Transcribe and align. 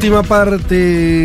Última 0.00 0.22
parte 0.22 0.74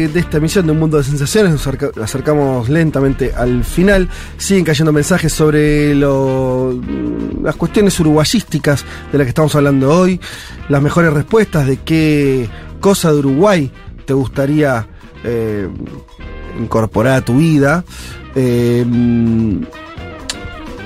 de 0.09 0.19
esta 0.19 0.35
emisión 0.35 0.65
de 0.65 0.73
Un 0.73 0.79
Mundo 0.79 0.97
de 0.97 1.05
Sensaciones, 1.05 1.49
nos 1.53 1.61
acerca- 1.61 1.91
acercamos 2.03 2.67
lentamente 2.67 3.31
al 3.33 3.63
final. 3.63 4.09
Siguen 4.37 4.65
cayendo 4.65 4.91
mensajes 4.91 5.31
sobre 5.31 5.95
las 5.95 7.55
cuestiones 7.55 7.97
uruguayísticas 8.01 8.83
de 9.13 9.17
las 9.17 9.25
que 9.25 9.29
estamos 9.29 9.55
hablando 9.55 9.97
hoy, 9.97 10.19
las 10.67 10.81
mejores 10.81 11.13
respuestas 11.13 11.67
de 11.67 11.77
qué 11.77 12.49
cosa 12.81 13.13
de 13.13 13.19
Uruguay 13.19 13.71
te 14.05 14.11
gustaría 14.13 14.85
eh, 15.23 15.69
incorporar 16.59 17.13
a 17.13 17.21
tu 17.23 17.38
vida. 17.38 17.85
Eh, 18.35 18.85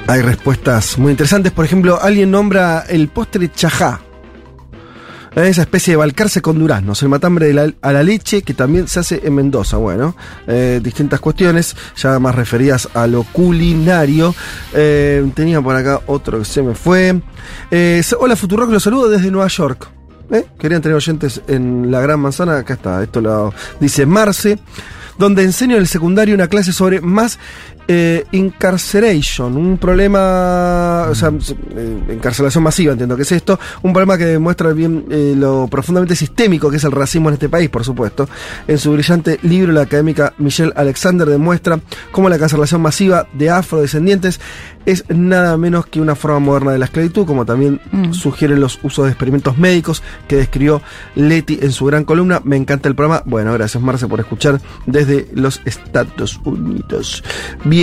hay 0.06 0.22
respuestas 0.22 0.96
muy 1.00 1.10
interesantes. 1.10 1.52
Por 1.52 1.66
ejemplo, 1.66 2.00
alguien 2.00 2.30
nombra 2.30 2.86
el 2.88 3.08
postre 3.08 3.52
chajá. 3.52 4.02
Esa 5.36 5.62
especie 5.62 5.94
de 5.94 5.98
balcarce 5.98 6.42
con 6.42 6.58
duraznos, 6.60 7.02
el 7.04 7.10
matambre 7.10 7.48
de 7.48 7.54
la- 7.54 7.74
a 7.82 7.92
la 7.94 8.04
leche 8.04 8.42
que 8.42 8.54
también 8.54 8.88
se 8.88 9.00
hace 9.00 9.22
en 9.24 9.36
Mendoza. 9.36 9.78
Bueno, 9.78 10.16
eh, 10.48 10.80
distintas 10.84 11.20
cuestiones, 11.20 11.76
ya 11.96 12.18
más 12.20 12.36
referidas 12.36 12.90
a 12.94 13.08
lo 13.08 13.24
culinario. 13.24 14.34
Eh, 14.74 15.30
tenía 15.36 15.62
por 15.62 15.76
acá 15.76 16.02
otro 16.08 16.40
que 16.40 16.46
se 16.46 16.62
me 16.64 16.74
fue. 16.76 17.22
Eh, 17.72 18.02
hola 18.20 18.36
Futurock, 18.36 18.70
los 18.72 18.84
saludo 18.84 19.08
desde 19.10 19.30
Nueva 19.32 19.48
York. 19.48 19.90
Querían 20.60 20.82
tener 20.82 20.96
oyentes 20.96 21.42
en 21.48 21.90
la 21.90 22.02
Gran 22.02 22.20
Manzana, 22.20 22.58
acá 22.58 22.74
está, 22.76 23.02
esto 23.02 23.20
lo 23.22 23.52
dice 23.80 24.06
Marce, 24.06 24.60
donde 25.18 25.44
enseño 25.44 25.76
en 25.76 25.82
el 25.82 25.88
secundario 25.88 26.36
una 26.36 26.48
clase 26.48 26.72
sobre 26.72 27.02
más 27.02 27.40
eh, 27.92 28.24
incarceration, 28.34 29.58
un 29.58 29.80
problema, 29.80 31.08
o 31.10 31.16
sea, 31.16 31.30
eh, 31.76 32.04
encarcelación 32.10 32.64
masiva, 32.64 32.92
entiendo 32.92 33.16
que 33.16 33.24
es 33.24 33.32
esto, 33.32 33.60
un 33.82 33.94
problema 33.94 34.16
que 34.16 34.26
demuestra 34.26 34.74
bien 34.74 35.06
eh, 35.10 35.34
lo 35.36 35.68
profundamente 35.68 36.16
sistémico 36.16 36.70
que 36.70 36.78
es 36.78 36.84
el 36.84 36.92
racismo 36.92 37.30
en 37.30 37.34
este 37.34 37.50
país, 37.50 37.68
por 37.68 37.84
supuesto. 37.84 38.30
En 38.68 38.78
su 38.78 38.94
brillante 38.94 39.40
libro, 39.42 39.74
la 39.74 39.82
académica 39.82 40.36
Michelle 40.38 40.72
Alexander 40.76 41.28
demuestra 41.28 41.80
cómo 42.12 42.30
la 42.30 42.38
cancelación 42.38 42.80
masiva 42.80 43.26
de 43.34 43.50
afrodescendientes 43.50 44.40
es 44.86 45.06
nada 45.10 45.58
menos 45.58 45.88
que 45.88 46.00
una 46.00 46.16
forma 46.16 46.38
moderna 46.38 46.72
de 46.72 46.78
la 46.78 46.86
esclavitud, 46.86 47.26
como 47.26 47.44
también 47.46 47.82
sugieren 48.12 48.60
los 48.60 48.80
usos 48.84 49.06
de 49.06 49.12
experimentos 49.12 49.58
médicos 49.58 50.04
que 50.28 50.36
describió 50.36 50.82
Leti 51.16 51.60
en 51.62 51.72
su 51.72 51.86
gran 51.86 52.06
columna. 52.06 52.42
Me 52.44 52.56
encanta 52.56 52.88
el 52.88 52.96
programa. 52.96 53.22
Bueno, 53.26 53.52
gracias 53.54 53.84
Marce 53.84 54.08
por 54.08 54.20
escuchar 54.20 54.62
desde 54.86 55.28
los 55.34 55.62
Estados 55.66 56.40
Unidos. 56.44 57.24
Bien. 57.66 57.79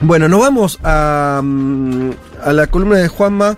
Bueno, 0.00 0.28
nos 0.28 0.40
vamos 0.40 0.78
a, 0.84 1.40
mm, 1.42 2.10
a 2.44 2.52
la 2.52 2.66
columna 2.66 2.96
de 2.98 3.08
Juanma. 3.08 3.56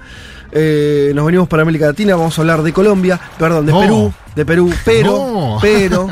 Eh, 0.52 1.12
nos 1.14 1.26
venimos 1.26 1.48
para 1.48 1.62
América 1.62 1.86
Latina, 1.86 2.16
vamos 2.16 2.38
a 2.38 2.42
hablar 2.42 2.62
de 2.62 2.72
Colombia, 2.72 3.20
perdón, 3.38 3.66
de 3.66 3.72
No. 3.72 3.80
Perú, 3.80 4.12
de 4.34 4.46
Perú, 4.46 4.72
pero, 4.84 5.10
No. 5.10 5.58
pero, 5.62 6.08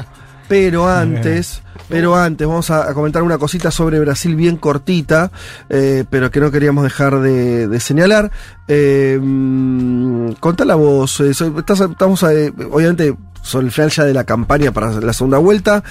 pero 0.48 0.88
antes, 0.88 1.62
pero 1.88 2.14
antes 2.16 2.47
vamos 2.47 2.69
a, 2.70 2.91
a 2.91 2.92
comentar 2.92 3.22
una 3.22 3.38
cosita 3.38 3.70
sobre 3.70 3.98
Brasil 4.00 4.36
bien 4.36 4.56
cortita, 4.58 5.31
eh, 5.70 6.05
pero 6.10 6.31
que 6.31 6.41
no 6.41 6.50
queríamos 6.50 6.84
dejar 6.84 7.20
de, 7.20 7.66
de 7.69 7.81
señalar. 7.81 8.31
Eh, 8.69 9.19
mm, 9.22 10.33
contá 10.41 10.64
la 10.66 10.75
voz, 10.75 11.20
eh, 11.20 11.31
estás- 11.31 11.81
estamos 11.81 12.22
eh, 12.25 12.53
obviamente 12.70 13.16
sobre 13.42 13.66
el 13.66 13.72
final 13.72 13.91
ya 13.91 14.05
de 14.05 14.12
la 14.12 14.25
campaña 14.25 14.70
para 14.72 14.91
la 15.00 15.12
segunda 15.14 15.38
vuelta. 15.38 15.82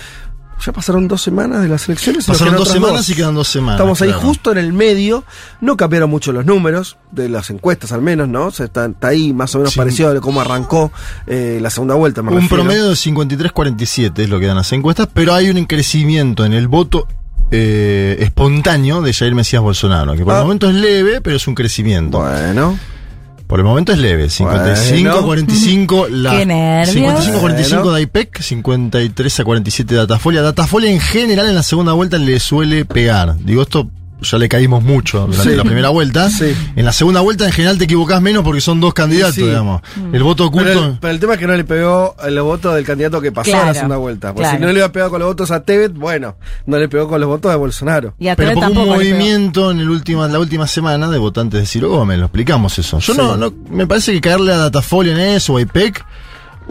Ya 0.66 0.72
pasaron 0.72 1.08
dos 1.08 1.22
semanas 1.22 1.62
de 1.62 1.68
las 1.68 1.88
elecciones. 1.88 2.26
Pasaron 2.26 2.56
dos 2.56 2.70
semanas 2.70 3.08
y 3.10 3.16
quedan 3.16 3.36
dos 3.36 3.48
semanas. 3.48 3.76
Estamos 3.80 4.02
ahí 4.02 4.12
justo 4.14 4.52
en 4.52 4.58
el 4.58 4.74
medio. 4.74 5.24
No 5.62 5.76
cambiaron 5.78 6.10
mucho 6.10 6.32
los 6.32 6.46
números, 6.46 6.98
de 7.12 7.30
las 7.30 7.50
encuestas 7.50 7.92
al 7.92 8.02
menos, 8.02 8.28
¿no? 8.30 8.46
O 8.48 8.52
sea, 8.52 8.66
está, 8.68 8.86
está 8.86 9.10
ahí 9.10 9.34
más 9.34 9.54
o 9.56 9.60
menos 9.60 9.74
Sí. 9.74 9.80
parecido 9.80 10.10
a 10.12 10.20
cómo 10.22 10.42
arrancó 10.42 10.92
eh, 11.28 11.60
la 11.62 11.70
segunda 11.70 11.96
vuelta. 11.96 12.22
me 12.22 12.30
Un 12.32 12.36
refiero. 12.42 12.64
promedio 12.64 12.90
de 12.90 12.96
53-47 12.96 14.20
es 14.24 14.30
lo 14.30 14.40
que 14.40 14.48
dan 14.48 14.56
las 14.58 14.72
encuestas, 14.72 15.08
pero 15.14 15.34
hay 15.34 15.50
un 15.50 15.66
crecimiento 15.66 16.46
en 16.46 16.54
el 16.54 16.68
voto 16.68 17.08
eh, 17.52 18.18
espontáneo 18.22 19.02
de 19.04 19.14
Jair 19.14 19.36
Mesías 19.36 19.62
Bolsonaro, 19.62 20.16
que 20.16 20.24
por 20.24 20.34
Ah. 20.34 20.38
el 20.40 20.44
momento 20.46 20.68
es 20.70 20.76
leve, 20.76 21.22
pero 21.22 21.36
es 21.38 21.48
un 21.48 21.54
crecimiento. 21.54 22.20
Bueno, 22.20 22.78
Por 23.47 23.59
el 23.59 23.66
momento 23.66 23.91
es 23.91 24.00
leve. 24.00 24.25
55-45 24.25 26.09
la 26.09 26.31
Qué 26.38 26.45
nervios. 26.45 27.28
55-45 27.28 27.41
Bueno. 27.41 27.91
de 27.91 28.01
IPEC, 28.01 28.41
53 28.41 29.39
a 29.39 29.44
47 29.44 29.94
de 29.94 30.00
Datafolia. 30.00 30.41
Datafolia 30.41 30.91
en 30.91 31.00
general 31.00 31.47
en 31.47 31.56
la 31.56 31.63
segunda 31.63 31.94
vuelta 31.94 32.17
le 32.17 32.39
suele 32.39 32.85
pegar. 32.85 33.38
Digo, 33.39 33.61
esto 33.61 33.89
ya 34.22 34.38
le 34.38 34.48
caímos 34.50 34.84
mucho 34.84 35.28
durante 35.28 35.52
Sí. 35.52 35.56
la 35.56 35.64
primera 35.64 35.90
vuelta. 35.90 36.30
Sí. 36.30 36.56
En 36.76 36.86
la 36.86 36.92
segunda 36.94 37.22
vuelta 37.22 37.46
en 37.46 37.52
general 37.52 37.78
te 37.78 37.84
equivocás 37.84 38.22
menos 38.22 38.44
porque 38.44 38.62
son 38.62 38.80
dos 38.80 38.94
candidatos, 38.94 39.36
Sí. 39.36 39.44
digamos. 39.44 39.81
El 40.14 40.24
voto 40.24 40.46
oculto. 40.46 40.68
pero 40.68 40.86
el, 40.86 40.98
pero 41.00 41.14
el 41.14 41.20
tema 41.20 41.34
es 41.34 41.40
que 41.40 41.48
no 41.48 41.53
le 41.56 41.64
pegó 41.64 42.16
los 42.30 42.44
votos 42.44 42.75
del 42.75 42.86
candidato 42.86 43.22
que 43.22 43.31
pasó 43.31 43.56
a 43.56 43.66
la 43.66 43.74
segunda 43.74 43.98
vuelta. 43.98 44.30
Porque 44.34 44.42
claro. 44.44 44.58
si 44.58 44.62
no 44.66 44.72
le 44.72 44.80
iba 44.80 44.86
a 44.88 44.92
pegar 44.92 45.09
con 45.09 45.20
los 45.20 45.28
votos 45.30 45.52
a 45.52 45.64
Tebet, 45.64 45.94
bueno, 45.94 46.36
no 46.66 46.78
le 46.78 46.88
pegó 46.90 47.08
con 47.08 47.20
los 47.20 47.30
votos 47.30 47.52
de 47.52 47.58
Bolsonaro. 47.58 48.14
Y 48.20 48.28
a 48.30 48.36
Pero 48.36 48.54
porque 48.54 48.72
un 48.80 48.88
movimiento 48.88 49.72
en 49.72 49.80
el 49.80 49.90
última, 49.90 50.28
la 50.28 50.40
última 50.40 50.68
semana 50.68 51.09
de 51.09 51.18
votantes 51.18 51.59
de 51.59 51.66
Ciro 51.66 51.90
Gómez, 51.90 52.18
lo 52.20 52.25
explicamos 52.25 52.78
eso. 52.80 53.00
Yo 53.00 53.14
Sí. 53.14 53.20
no, 53.20 53.36
no, 53.38 53.54
me 53.70 53.86
parece 53.88 54.12
que 54.14 54.22
caerle 54.22 54.54
a 54.54 54.58
Datafolia 54.58 55.14
en 55.14 55.20
eso, 55.20 55.54
o 55.54 55.58
a 55.58 55.62
IPEC, 55.62 56.04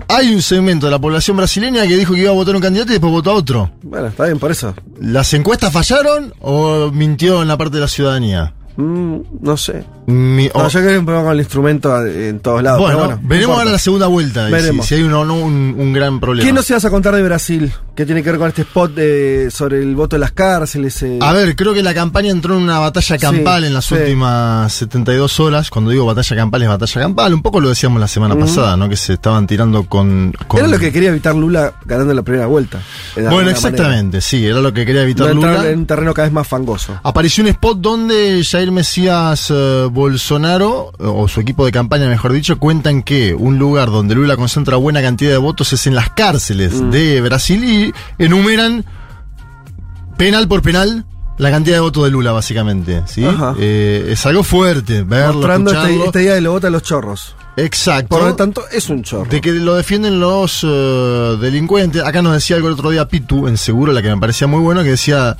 hay 0.09 0.35
un 0.35 0.43
segmento 0.43 0.87
de 0.87 0.93
la 0.93 0.99
población 0.99 1.37
brasileña 1.37 1.83
que 1.87 1.97
dijo 1.97 2.15
que 2.15 2.21
iba 2.21 2.31
a 2.31 2.35
votar 2.35 2.55
un 2.55 2.61
candidato 2.63 2.91
y 2.91 2.95
después 2.95 3.13
votó 3.13 3.31
a 3.31 3.35
otro. 3.35 3.71
Bueno, 3.83 4.09
está 4.09 4.25
bien 4.25 4.39
por 4.39 4.51
eso. 4.51 4.75
¿Las 5.01 5.33
encuestas 5.35 5.73
fallaron 5.73 6.33
o 6.41 6.91
mintió 6.93 7.43
en 7.43 7.49
la 7.49 7.57
parte 7.57 7.77
de 7.77 7.81
la 7.83 7.89
ciudadanía? 7.89 8.53
Mm, 8.77 9.17
no 9.41 9.57
sé. 9.57 9.85
Mi- 10.07 10.47
No, 10.53 10.63
o- 10.65 10.69
yo 10.69 10.81
creo 10.81 10.91
que 10.93 10.99
un 10.99 11.05
problema 11.07 11.25
con 11.29 11.33
el 11.35 11.41
instrumento 11.41 12.07
en 12.07 12.41
todos 12.41 12.61
lados. 12.63 12.81
bueno, 12.81 12.97
pero 12.99 13.07
bueno, 13.09 13.23
no 13.23 13.29
veremos 13.29 13.59
ahora 13.59 13.71
la 13.71 13.79
segunda 13.79 14.07
vuelta, 14.09 14.43
y 14.43 14.47
si, 14.47 14.53
Veremos. 14.53 14.87
si 14.87 14.95
hay 14.97 15.03
un, 15.05 15.15
un, 15.15 15.75
un 15.79 15.93
gran 15.93 16.19
problema. 16.19 16.45
¿Qué 16.47 16.53
nos 16.53 16.69
ibas 16.71 16.85
a 16.85 16.91
contar 16.91 17.15
de 17.15 17.23
Brasil? 17.23 17.73
¿Qué 17.97 18.05
tiene 18.05 18.25
que 18.25 18.31
ver 18.31 18.41
con 18.41 18.49
este 18.49 18.63
spot 18.63 18.93
de- 18.93 19.51
sobre 19.53 19.79
el 19.81 19.95
voto 19.95 20.17
de 20.17 20.21
las 20.21 20.33
cárceles? 20.33 21.01
eh? 21.05 21.19
A 21.23 21.33
ver, 21.33 21.55
creo 21.55 21.73
que 21.73 21.83
la 21.83 21.95
campaña 21.95 22.33
entró 22.33 22.57
en 22.57 22.63
una 22.65 22.81
batalla 22.81 23.19
campal 23.19 23.63
en 23.63 23.73
las 23.73 23.85
sí. 23.85 23.95
últimas 23.95 24.73
72 24.73 25.39
horas. 25.39 25.71
Cuando 25.71 25.93
digo 25.93 26.05
batalla 26.05 26.35
campal 26.37 26.63
es 26.63 26.69
batalla 26.69 27.01
campal. 27.03 27.33
Un 27.35 27.43
poco 27.43 27.61
lo 27.61 27.69
decíamos 27.69 28.01
la 28.01 28.09
semana 28.09 28.37
pasada, 28.37 28.77
¿no? 28.77 28.89
Que 28.89 28.97
se 28.97 29.13
estaban 29.13 29.47
tirando 29.47 29.85
con... 29.85 30.33
con- 30.49 30.59
Era 30.59 30.69
lo 30.69 30.79
que 30.81 30.91
quería 30.93 31.11
evitar 31.11 31.37
Lula 31.37 31.75
ganando 31.85 32.13
la 32.15 32.23
primera 32.23 32.47
vuelta. 32.47 32.81
Bueno, 33.15 33.49
exactamente, 33.51 34.21
sí, 34.21 34.45
era 34.45 34.61
lo 34.61 34.73
que 34.73 34.85
quería 34.85 35.03
evitar 35.03 35.29
No 35.29 35.35
Lula. 35.35 35.71
en 35.71 35.79
un 35.79 35.87
terreno 35.87 36.13
cada 36.15 36.27
vez 36.27 36.33
más 36.35 36.49
fangoso. 36.49 36.99
Apareció 37.05 37.45
un 37.45 37.51
spot 37.51 37.79
donde 37.79 38.43
Jair 38.45 38.73
Mesías 38.73 39.53
eh, 39.55 39.89
Bolsonaro, 39.91 40.91
o 40.99 41.29
su 41.29 41.41
equipo 41.41 41.65
de 41.65 41.71
campaña 41.71 42.09
mejor 42.09 42.33
dicho, 42.33 42.59
cuentan 42.59 43.03
que 43.03 43.35
un 43.35 43.59
lugar 43.59 43.91
donde 43.91 44.15
Lula 44.17 44.37
concentra 44.37 44.77
buena 44.77 45.01
cantidad 45.01 45.31
de 45.31 45.37
votos 45.39 45.73
es 45.73 45.87
en 45.87 45.95
las 45.95 46.11
cárceles 46.11 46.73
Mm. 46.81 46.91
de 46.91 47.21
Brasil 47.21 47.63
y 47.65 47.84
enumeran 48.19 48.85
penal 50.17 50.47
por 50.49 50.63
penal 50.63 51.05
la 51.37 51.51
cantidad 51.51 51.77
de 51.77 51.81
votos 51.81 52.05
de 52.05 52.11
Lula, 52.11 52.33
básicamente. 52.33 53.03
¿sí? 53.07 53.25
Eh, 53.59 54.09
es 54.11 54.25
algo 54.27 54.45
fuerte 54.45 55.03
verlo, 55.03 55.35
Mostrando 55.35 55.73
este, 55.73 56.05
este 56.05 56.19
día 56.21 56.35
de 56.35 56.41
lo 56.41 56.53
vota 56.53 56.69
a 56.69 56.71
los 56.71 56.83
chorros. 56.83 57.35
Exacto. 57.57 58.09
Por 58.09 58.25
lo 58.25 58.35
tanto, 58.35 58.65
es 58.71 58.89
un 58.89 59.03
chorro. 59.03 59.31
De 59.31 59.41
que 59.41 59.53
lo 59.53 59.75
defienden 59.75 60.19
los 60.21 60.65
eh, 60.65 61.37
delincuentes. 61.41 62.03
Acá 62.03 62.23
nos 62.23 62.33
decía 62.35 62.57
algo 62.57 62.69
el 62.69 62.75
otro 62.75 62.91
día 62.91 63.07
Pitu, 63.09 63.47
en 63.47 63.57
Seguro, 63.57 63.93
la 63.93 64.03
que 64.03 64.09
me 64.09 64.19
parecía 64.19 64.47
muy 64.47 64.61
bueno, 64.61 64.83
que 64.83 64.91
decía, 64.91 65.37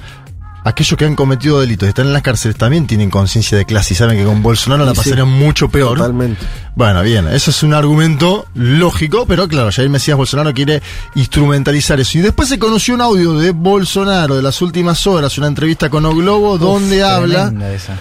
aquellos 0.65 0.99
que 0.99 1.05
han 1.05 1.15
cometido 1.15 1.61
delitos 1.61 1.87
y 1.87 1.91
están 1.91 2.07
en 2.07 2.15
las 2.15 2.23
cárceles 2.23 2.57
también 2.57 2.87
tienen 2.87 3.11
conciencia 3.11 3.57
de 3.59 3.67
clase 3.67 3.93
y 3.93 3.97
saben 3.97 4.19
que 4.19 4.25
con 4.25 4.43
Bolsonaro 4.43 4.85
la 4.85 4.93
sí. 4.93 4.97
pasarían 4.97 5.29
mucho 5.29 5.69
peor. 5.69 5.99
Totalmente. 5.99 6.45
Bueno, 6.75 7.03
bien, 7.03 7.29
eso 7.29 7.51
es 7.51 7.63
un 7.63 7.75
argumento 7.75 8.47
lógico, 8.55 9.27
pero 9.27 9.47
claro, 9.47 9.71
Jair 9.71 9.91
Mesías 9.91 10.17
Bolsonaro 10.17 10.53
quiere 10.55 10.83
instrumentalizar 11.15 12.01
eso. 12.01 12.19
Y 12.19 12.23
después 12.23 12.49
se 12.49 12.59
conoció 12.59 12.95
un 12.95 13.03
audio 13.03 13.35
de 13.35 13.51
Bolsonaro 13.51 14.37
de 14.37 14.43
las 14.43 14.61
últimas 14.63 15.07
horas, 15.07 15.37
una 15.39 15.47
entrevista 15.49 15.91
con 15.91 16.07
O 16.07 16.15
Globo, 16.15 16.57
donde 16.57 17.05
habla 17.05 17.53
esa. 17.75 17.97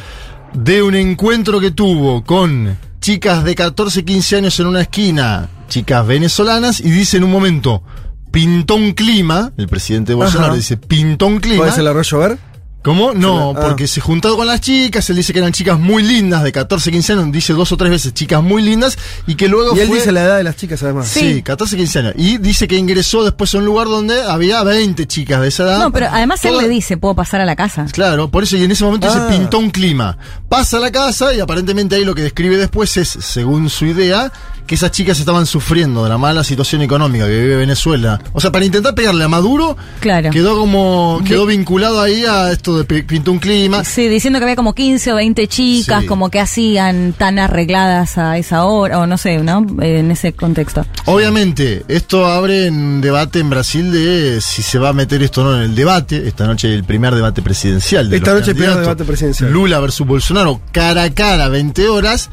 de 0.53 0.81
un 0.81 0.95
encuentro 0.95 1.59
que 1.59 1.71
tuvo 1.71 2.23
con 2.23 2.77
chicas 3.01 3.43
de 3.43 3.55
14, 3.55 4.05
15 4.05 4.37
años 4.37 4.59
en 4.61 4.67
una 4.67 4.81
esquina, 4.81 5.49
chicas 5.67 6.07
venezolanas, 6.07 6.79
y 6.79 6.89
dice 6.89 7.17
en 7.17 7.25
un 7.25 7.31
momento, 7.31 7.83
pintó 8.31 8.75
un 8.75 8.93
clima, 8.93 9.51
el 9.57 9.67
presidente 9.67 10.13
Bolsonaro 10.13 10.53
Ajá. 10.53 10.55
dice, 10.55 10.77
pintó 10.77 11.27
un 11.27 11.39
clima. 11.39 11.57
¿Puede 11.57 11.71
ser 11.71 11.81
el 11.81 11.87
arroyo 11.89 12.17
ver? 12.19 12.52
¿Cómo? 12.83 13.13
No, 13.13 13.51
Ah. 13.55 13.59
porque 13.61 13.87
se 13.87 14.01
juntó 14.01 14.35
con 14.35 14.45
las 14.45 14.61
chicas, 14.61 15.09
él 15.09 15.15
dice 15.15 15.31
que 15.33 15.39
eran 15.39 15.51
chicas 15.53 15.79
muy 15.79 16.03
lindas, 16.03 16.43
de 16.43 16.51
14, 16.51 16.91
15 16.91 17.13
años, 17.13 17.31
dice 17.31 17.53
dos 17.53 17.71
o 17.71 17.77
tres 17.77 17.89
veces 17.91 18.13
chicas 18.13 18.43
muy 18.43 18.61
lindas, 18.61 18.97
y 19.25 19.35
que 19.35 19.47
luego 19.47 19.75
Y 19.75 19.79
él 19.79 19.87
fue... 19.87 19.97
dice 19.97 20.11
la 20.11 20.23
edad 20.23 20.37
de 20.37 20.43
las 20.43 20.55
chicas 20.57 20.83
además. 20.83 21.07
Sí, 21.07 21.41
14, 21.41 21.77
15 21.77 21.99
años. 21.99 22.13
Y 22.17 22.37
dice 22.37 22.67
que 22.67 22.75
ingresó 22.75 23.23
después 23.23 23.53
a 23.55 23.57
un 23.59 23.65
lugar 23.65 23.87
donde 23.87 24.21
había 24.23 24.61
20 24.63 25.07
chicas 25.07 25.41
de 25.41 25.47
esa 25.47 25.63
edad. 25.63 25.79
No, 25.79 25.91
pero 25.91 26.07
además 26.11 26.43
él 26.45 26.57
le 26.57 26.67
dice, 26.67 26.97
puedo 26.97 27.15
pasar 27.15 27.41
a 27.41 27.45
la 27.45 27.55
casa. 27.55 27.85
Claro, 27.91 28.29
por 28.29 28.43
eso 28.43 28.57
y 28.57 28.63
en 28.63 28.71
ese 28.71 28.83
momento 28.83 29.07
Ah. 29.07 29.11
se 29.29 29.33
pintó 29.37 29.59
un 29.59 29.69
clima. 29.69 30.17
Pasa 30.49 30.77
a 30.77 30.79
la 30.81 30.91
casa 30.91 31.33
y 31.33 31.39
aparentemente 31.39 31.95
ahí 31.95 32.03
lo 32.05 32.13
que 32.13 32.21
describe 32.23 32.57
después 32.57 32.97
es, 32.97 33.07
según 33.07 33.69
su 33.69 33.85
idea, 33.85 34.31
que 34.67 34.75
esas 34.75 34.91
chicas 34.91 35.19
estaban 35.19 35.45
sufriendo 35.45 36.03
de 36.03 36.09
la 36.09 36.17
mala 36.17 36.41
situación 36.43 36.81
económica 36.81 37.25
que 37.25 37.37
vive 37.37 37.55
Venezuela. 37.57 38.21
O 38.31 38.39
sea, 38.39 38.49
para 38.51 38.63
intentar 38.63 38.95
pegarle 38.95 39.23
a 39.25 39.27
Maduro, 39.27 39.75
Claro. 39.99 40.29
quedó 40.31 40.57
como 40.57 41.21
quedó 41.27 41.45
vinculado 41.45 42.01
ahí 42.01 42.23
a 42.25 42.49
esto 42.51 42.72
de 42.77 43.03
pintó 43.03 43.31
un 43.31 43.39
clima. 43.39 43.83
Sí, 43.83 44.07
diciendo 44.07 44.39
que 44.39 44.45
había 44.45 44.55
como 44.55 44.73
15 44.73 45.13
o 45.13 45.15
20 45.15 45.47
chicas, 45.47 46.01
Sí. 46.01 46.07
como 46.07 46.29
que 46.29 46.39
hacían 46.39 47.13
tan 47.13 47.39
arregladas 47.39 48.17
a 48.17 48.37
esa 48.37 48.63
hora, 48.65 48.99
o 48.99 49.07
no 49.07 49.17
sé, 49.17 49.37
¿no? 49.39 49.65
En 49.81 50.11
ese 50.11 50.33
contexto. 50.33 50.85
Obviamente, 51.05 51.83
esto 51.87 52.25
abre 52.25 52.69
un 52.69 53.01
debate 53.01 53.39
en 53.39 53.49
Brasil 53.49 53.91
de 53.91 54.39
si 54.41 54.61
se 54.61 54.79
va 54.79 54.89
a 54.89 54.93
meter 54.93 55.21
esto 55.23 55.41
o 55.41 55.43
no 55.45 55.55
en 55.55 55.63
el 55.63 55.75
debate. 55.75 56.27
Esta 56.27 56.45
noche 56.45 56.73
el 56.73 56.83
primer 56.83 57.13
debate 57.15 57.41
presidencial. 57.41 58.09
De 58.09 58.17
Esta 58.17 58.31
los 58.31 58.41
noche 58.41 58.51
el 58.51 58.57
primer 58.57 58.77
debate 58.77 59.03
presidencial. 59.03 59.51
Lula 59.51 59.79
versus 59.79 60.05
Bolsonaro, 60.07 60.61
cara 60.71 61.03
a 61.03 61.09
cara, 61.11 61.47
20 61.49 61.87
horas. 61.89 62.29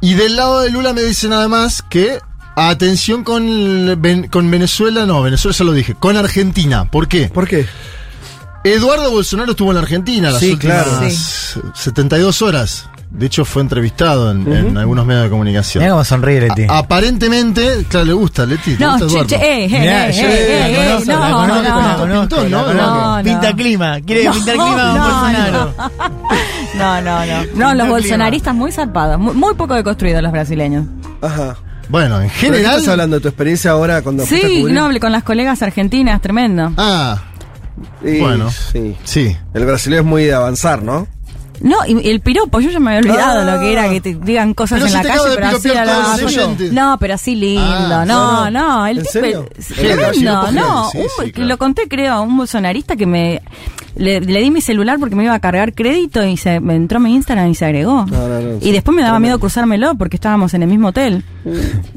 Y 0.00 0.14
del 0.14 0.36
lado 0.36 0.60
de 0.60 0.70
Lula 0.70 0.92
me 0.92 1.02
dicen 1.02 1.32
además 1.32 1.82
que 1.88 2.18
atención 2.56 3.24
con, 3.24 4.00
con 4.30 4.50
Venezuela, 4.50 5.06
no, 5.06 5.22
Venezuela 5.22 5.56
ya 5.56 5.64
lo 5.64 5.72
dije, 5.72 5.94
con 5.94 6.16
Argentina. 6.16 6.90
¿Por 6.90 7.08
qué? 7.08 7.28
¿Por 7.28 7.48
qué? 7.48 7.66
Eduardo 8.64 9.10
Bolsonaro 9.10 9.50
estuvo 9.52 9.70
en 9.70 9.74
la 9.76 9.82
Argentina 9.82 10.30
las 10.30 10.40
Sí, 10.40 10.52
últimas 10.52 10.84
claro. 10.84 11.10
72 11.74 12.42
horas. 12.42 12.88
De 13.10 13.26
hecho, 13.26 13.44
fue 13.44 13.62
entrevistado 13.62 14.32
en, 14.32 14.52
en 14.52 14.76
algunos 14.76 15.06
medios 15.06 15.22
de 15.24 15.30
comunicación. 15.30 15.84
Mira 15.84 15.92
cómo 15.92 16.04
sonríe 16.04 16.40
Leti. 16.40 16.64
A- 16.68 16.78
aparentemente, 16.78 17.84
claro, 17.88 18.06
le 18.06 18.12
gusta 18.12 18.44
Leti. 18.44 18.74
¿te 18.74 18.82
No, 18.84 18.98
gusta 18.98 19.06
che, 19.06 19.12
Eduardo? 19.12 19.28
che, 19.28 19.36
eh, 19.36 19.64
eh, 19.66 19.80
Mirá, 19.80 20.08
eh, 20.08 20.12
yo 20.12 20.22
eh, 20.22 20.26
la 20.26 20.34
eh, 20.68 20.72
eh, 20.72 20.76
conozco, 21.04 21.12
la 21.12 21.18
no, 21.28 21.46
no, 21.46 22.06
no. 22.06 22.20
Pintó, 22.22 22.48
¿no? 22.48 22.74
No, 22.74 23.22
Pinta 23.22 23.54
clima, 23.54 24.00
quiere 24.00 24.22
pintar 24.32 24.54
clima 24.56 24.90
a 24.90 24.94
no, 24.94 25.04
Bolsonaro. 25.04 25.74
No, 26.76 27.00
no, 27.02 27.26
no. 27.26 27.44
No, 27.54 27.74
los 27.74 27.88
bolsonaristas 27.88 28.52
muy 28.54 28.72
zarpados, 28.72 29.20
muy, 29.20 29.34
muy 29.34 29.54
poco 29.54 29.74
deconstruidos 29.74 30.20
los 30.22 30.32
brasileños. 30.32 30.86
Ajá. 31.22 31.56
Bueno, 31.88 32.16
en 32.20 32.28
¿Pero 32.28 32.32
qué 32.40 32.46
general. 32.46 32.76
estás 32.78 32.88
hablando 32.88 33.16
de 33.16 33.20
tu 33.22 33.28
experiencia 33.28 33.70
ahora 33.72 34.02
cuando 34.02 34.24
Sí, 34.26 34.40
cubrir? 34.40 34.74
no, 34.74 34.86
hablé 34.86 34.98
con 34.98 35.12
las 35.12 35.22
colegas 35.22 35.62
argentinas, 35.62 36.20
tremendo. 36.20 36.72
Ah, 36.78 37.18
Y- 38.04 38.20
bueno. 38.20 38.50
Sí. 38.50 38.94
sí. 39.04 39.36
El 39.54 39.64
brasileño 39.66 40.00
es 40.02 40.06
muy 40.06 40.24
de 40.24 40.34
avanzar, 40.34 40.82
¿no? 40.82 41.06
No, 41.60 41.76
y 41.86 42.10
el 42.10 42.20
piropo, 42.20 42.58
yo 42.60 42.68
ya 42.70 42.80
me 42.80 42.96
había 42.96 43.12
olvidado 43.12 43.40
Ah. 43.48 43.54
lo 43.54 43.60
que 43.60 43.72
era 43.72 43.88
que 43.88 44.00
te 44.00 44.14
digan 44.14 44.54
cosas 44.54 44.82
en 44.82 44.92
la 44.92 45.02
calle, 45.02 45.20
pero 45.36 45.46
así 45.46 45.70
a 45.70 45.84
la-. 45.84 46.16
No, 46.72 46.96
pero 46.98 47.14
así 47.14 47.36
lindo, 47.36 47.62
Ah, 47.64 48.04
no, 48.04 48.50
no, 48.50 48.50
no, 48.50 48.86
el 48.88 48.98
¿En 48.98 49.04
tipo 49.04 49.12
tremendo, 49.20 49.42
no, 50.32 50.42
genial, 50.46 50.84
sí, 50.90 50.98
un- 50.98 51.24
sí, 51.26 51.32
claro. 51.32 51.48
lo 51.48 51.58
conté 51.58 51.86
creo, 51.88 52.22
un 52.22 52.36
bolsonarista 52.36 52.96
que 52.96 53.06
me 53.06 53.40
le, 53.96 54.20
le 54.20 54.40
di 54.40 54.50
mi 54.50 54.60
celular 54.60 54.98
porque 54.98 55.14
me 55.14 55.24
iba 55.24 55.34
a 55.34 55.38
cargar 55.40 55.72
crédito 55.74 56.24
y 56.24 56.36
se 56.36 56.60
me 56.60 56.74
entró 56.74 56.98
a 56.98 57.00
mi 57.00 57.14
Instagram 57.14 57.48
y 57.50 57.54
se 57.54 57.64
agregó. 57.64 58.06
No, 58.06 58.28
no, 58.28 58.40
no, 58.40 58.58
y 58.60 58.72
después 58.72 58.94
me 58.96 59.02
daba 59.02 59.18
miedo 59.20 59.38
cruzármelo 59.38 59.94
porque 59.96 60.16
estábamos 60.16 60.52
en 60.54 60.62
el 60.62 60.68
mismo 60.68 60.88
hotel. 60.88 61.22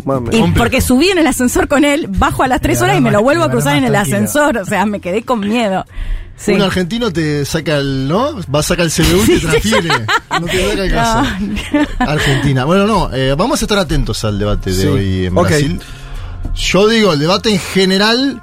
Mame. 0.05 0.29
Y 0.35 0.41
porque 0.51 0.81
subí 0.81 1.09
en 1.09 1.17
el 1.17 1.27
ascensor 1.27 1.67
con 1.67 1.83
él, 1.85 2.07
bajo 2.09 2.43
a 2.43 2.47
las 2.47 2.61
tres 2.61 2.79
Y 2.79 2.83
horas 2.83 2.97
y 2.97 3.01
me 3.01 3.11
lo 3.11 3.21
vuelvo 3.23 3.43
a 3.43 3.49
cruzar 3.51 3.75
en 3.77 3.83
el 3.85 3.95
ascensor, 3.95 4.57
o 4.57 4.65
sea, 4.65 4.85
me 4.85 4.99
quedé 4.99 5.23
con 5.23 5.39
miedo. 5.39 5.85
Sí. 6.39 6.51
Un 6.51 6.61
argentino 6.61 7.11
te 7.11 7.43
saca 7.45 7.77
el, 7.77 8.07
¿no? 8.07 8.35
Va 8.53 8.59
a 8.59 8.63
sacar 8.63 8.85
el 8.85 8.91
CBU 8.91 9.23
y 9.23 9.39
te 9.39 9.47
transfiere. 9.47 9.89
No 10.39 10.45
te 10.45 10.69
saca 10.69 10.83
el 10.83 10.91
caso. 10.91 11.29
Argentina. 11.97 12.63
Bueno, 12.65 12.85
no, 12.85 13.09
eh, 13.11 13.33
vamos 13.35 13.59
a 13.61 13.65
estar 13.65 13.79
atentos 13.79 14.23
al 14.23 14.37
debate 14.37 14.69
de 14.69 14.75
Sí. 14.81 14.87
hoy 14.87 15.25
en 15.25 15.37
Ok. 15.37 15.47
Brasil. 15.47 15.79
Yo 16.55 16.87
digo, 16.87 17.13
el 17.13 17.19
debate 17.19 17.49
en 17.51 17.59
general 17.59 18.41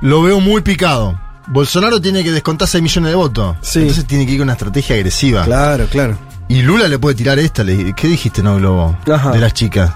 lo 0.00 0.22
veo 0.22 0.40
muy 0.40 0.62
picado. 0.62 1.16
Bolsonaro 1.50 2.00
tiene 2.00 2.22
que 2.22 2.30
descontar 2.30 2.68
6 2.68 2.82
millones 2.82 3.10
de 3.10 3.16
votos. 3.16 3.56
Sí. 3.62 3.80
Entonces 3.80 4.04
tiene 4.06 4.26
que 4.26 4.32
ir 4.32 4.38
con 4.38 4.44
una 4.46 4.52
estrategia 4.52 4.96
agresiva. 4.96 5.44
Claro, 5.44 5.86
claro. 5.86 6.18
Y 6.48 6.62
Lula 6.62 6.88
le 6.88 6.98
puede 6.98 7.14
tirar 7.16 7.38
esta. 7.38 7.64
le- 7.64 7.94
¿Qué 7.94 8.08
dijiste, 8.08 8.42
no, 8.42 8.56
Globo? 8.56 8.96
Ajá. 9.10 9.32
De 9.32 9.38
las 9.38 9.52
chicas. 9.54 9.92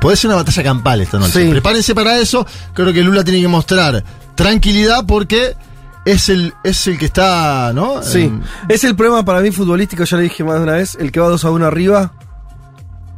Puede 0.00 0.16
ser 0.16 0.28
una 0.28 0.36
batalla 0.36 0.62
campal 0.62 1.00
esta 1.00 1.18
noche. 1.18 1.44
Sí. 1.44 1.50
Prepárense 1.50 1.94
para 1.94 2.18
eso. 2.18 2.46
Creo 2.74 2.92
que 2.92 3.02
Lula 3.02 3.24
tiene 3.24 3.40
que 3.40 3.48
mostrar 3.48 4.02
tranquilidad 4.34 5.04
porque 5.06 5.56
es 6.04 6.28
el, 6.28 6.54
es 6.64 6.86
el 6.86 6.98
que 6.98 7.06
está, 7.06 7.72
¿no? 7.74 8.02
Sí. 8.02 8.22
En- 8.22 8.42
Es 8.68 8.84
el 8.84 8.94
problema 8.96 9.24
para 9.24 9.40
mí 9.40 9.50
futbolístico, 9.50 10.04
ya 10.04 10.16
le 10.16 10.24
dije 10.24 10.42
más 10.44 10.56
de 10.56 10.62
una 10.62 10.72
vez, 10.72 10.96
el 11.00 11.10
que 11.12 11.20
va 11.20 11.28
2 11.28 11.44
a 11.44 11.50
1 11.50 11.66
arriba 11.66 12.12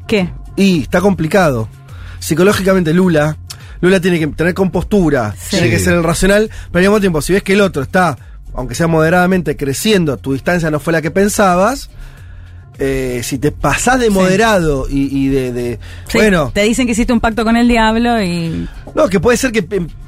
¿Qué? 0.07 0.33
y 0.57 0.83
está 0.83 1.01
complicado. 1.01 1.69
Psicológicamente 2.19 2.93
Lula, 2.95 3.37
Lula 3.85 4.01
tiene 4.01 4.19
que 4.19 4.27
tener 4.29 4.55
compostura, 4.55 5.35
Sí. 5.39 5.51
tiene 5.51 5.71
que 5.71 5.79
ser 5.79 5.95
el 5.95 6.03
racional, 6.03 6.51
pero 6.73 6.81
al 6.81 6.91
mismo 6.91 7.01
tiempo, 7.01 7.21
si 7.23 7.33
ves 7.35 7.43
que 7.43 7.53
el 7.53 7.61
otro 7.61 7.83
está, 7.83 8.17
aunque 8.55 8.75
sea 8.75 8.87
moderadamente 8.87 9.57
creciendo, 9.57 10.17
tu 10.17 10.33
distancia 10.33 10.71
no 10.71 10.81
fue 10.81 10.93
la 10.93 11.03
que 11.03 11.11
pensabas, 11.11 11.91
eh, 12.79 13.21
si 13.23 13.39
te 13.39 13.53
pasás 13.53 14.01
de 14.01 14.11
moderado 14.11 14.87
y, 14.91 15.17
y 15.17 15.29
de, 15.29 15.53
de- 15.53 15.79
Sí, 16.09 16.19
bueno, 16.19 16.51
te 16.53 16.63
dicen 16.63 16.87
que 16.87 16.93
hiciste 16.93 17.13
un 17.13 17.21
pacto 17.21 17.45
con 17.45 17.57
el 17.57 17.69
diablo 17.69 18.21
y 18.21 18.69
no, 18.97 19.09
que 19.09 19.21
puede 19.21 19.37
ser 19.37 19.53
que 19.53 19.63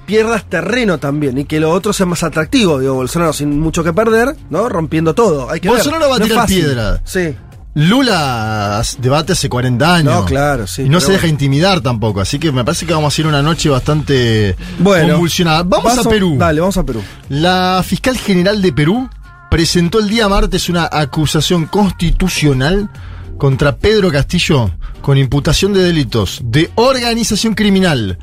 pierdas 0.05 0.49
terreno 0.49 0.99
también 0.99 1.39
y 1.39 1.45
que 1.45 1.61
lo 1.61 1.71
otro 1.71 1.93
sea 1.93 2.07
más 2.07 2.23
atractivo, 2.25 2.81
digo, 2.81 2.95
Bolsonaro 2.95 3.33
sin 3.33 3.61
mucho 3.61 3.85
que 3.85 3.93
perder, 3.93 4.35
¿no? 4.51 4.69
Rompiendo 4.69 5.15
todo, 5.15 5.49
hay 5.51 5.61
que 5.61 5.69
ver. 5.69 5.77
Bolsonaro 5.79 6.09
va 6.11 6.17
a 6.17 6.19
No 6.19 6.25
tirar 6.25 6.47
piedra. 6.47 7.01
Sí. 7.05 7.35
Lula 7.77 8.83
debate 8.99 9.35
hace 9.35 9.51
40 9.51 9.95
años. 9.95 10.15
No, 10.15 10.25
claro, 10.25 10.67
sí, 10.67 10.83
Y 10.83 10.89
no 10.89 10.99
se 10.99 11.09
deja 11.13 11.25
bueno. 11.25 11.35
intimidar 11.35 11.83
tampoco. 11.83 12.23
Así 12.23 12.39
que 12.39 12.51
me 12.51 12.65
parece 12.65 12.87
que 12.87 12.95
vamos 12.95 13.13
a 13.13 13.15
hacer 13.15 13.27
una 13.27 13.43
noche 13.43 13.69
bastante 13.69 14.57
Bueno, 14.79 15.13
convulsionada. 15.13 15.63
Vamos 15.63 15.99
a 15.99 16.09
Perú. 16.09 16.37
Dale, 16.39 16.61
vamos 16.61 16.79
a 16.79 16.85
Perú. 16.85 17.03
La 17.29 17.85
fiscal 17.87 18.17
general 18.17 18.63
de 18.63 18.73
Perú 18.73 19.11
presentó 19.51 19.99
el 19.99 20.09
día 20.09 20.27
martes 20.27 20.71
una 20.71 20.89
acusación 20.91 21.67
constitucional 21.67 22.89
contra 23.37 23.77
Pedro 23.77 24.11
Castillo 24.11 24.71
con 25.03 25.19
imputación 25.19 25.75
de 25.75 25.83
delitos 25.83 26.41
de 26.45 26.71
organización 26.77 27.55
criminal, 27.55 28.19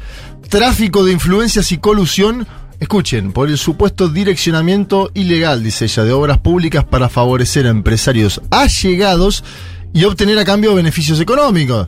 tráfico 0.49 1.05
de 1.05 1.11
influencias 1.13 1.71
y 1.71 1.77
colusión. 1.77 2.47
Escuchen, 2.87 3.31
por 3.31 3.47
el 3.47 3.57
supuesto 3.57 4.09
direccionamiento 4.09 5.09
ilegal, 5.13 5.63
dice 5.63 5.85
ella, 5.85 6.03
de 6.03 6.11
obras 6.11 6.39
públicas 6.39 6.83
para 6.83 7.07
favorecer 7.07 7.65
a 7.65 7.69
empresarios 7.69 8.41
allegados 8.51 9.41
y 9.93 10.03
obtener 10.03 10.37
a 10.37 10.43
cambio 10.43 10.75
beneficios 10.75 11.17
económicos. 11.21 11.87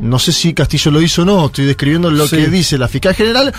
No 0.00 0.18
sé 0.18 0.32
si 0.32 0.54
Castillo 0.54 0.92
lo 0.92 1.02
hizo 1.02 1.22
o 1.22 1.24
no, 1.26 1.44
estoy 1.44 1.66
describiendo 1.66 2.10
lo 2.10 2.26
Sí. 2.26 2.36
que 2.36 2.48
dice 2.48 2.78
la 2.78 2.88
fiscal 2.88 3.14
general. 3.14 3.52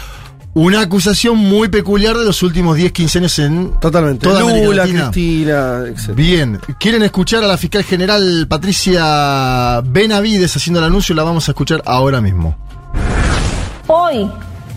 Una 0.55 0.81
acusación 0.81 1.37
muy 1.37 1.69
peculiar 1.69 2.17
de 2.17 2.25
los 2.25 2.41
últimos 2.41 2.75
10, 2.77 2.91
15 2.93 3.19
años 3.19 3.37
en 3.37 3.79
Totalmente. 3.79 4.23
toda 4.27 4.41
América 4.41 4.65
Lula, 4.65 4.77
Latina. 4.85 5.11
Cristina, 5.11 5.83
etc. 5.85 6.15
Bien, 6.15 6.59
¿quieren 6.79 7.03
escuchar 7.03 7.43
a 7.43 7.47
la 7.47 7.57
fiscal 7.57 7.83
general 7.83 8.47
Patricia 8.49 9.81
Benavides 9.85 10.55
haciendo 10.57 10.79
el 10.79 10.87
anuncio? 10.87 11.13
La 11.13 11.21
vamos 11.21 11.47
a 11.47 11.51
escuchar 11.51 11.83
ahora 11.85 12.21
mismo. 12.21 12.57
Hoy, 13.85 14.27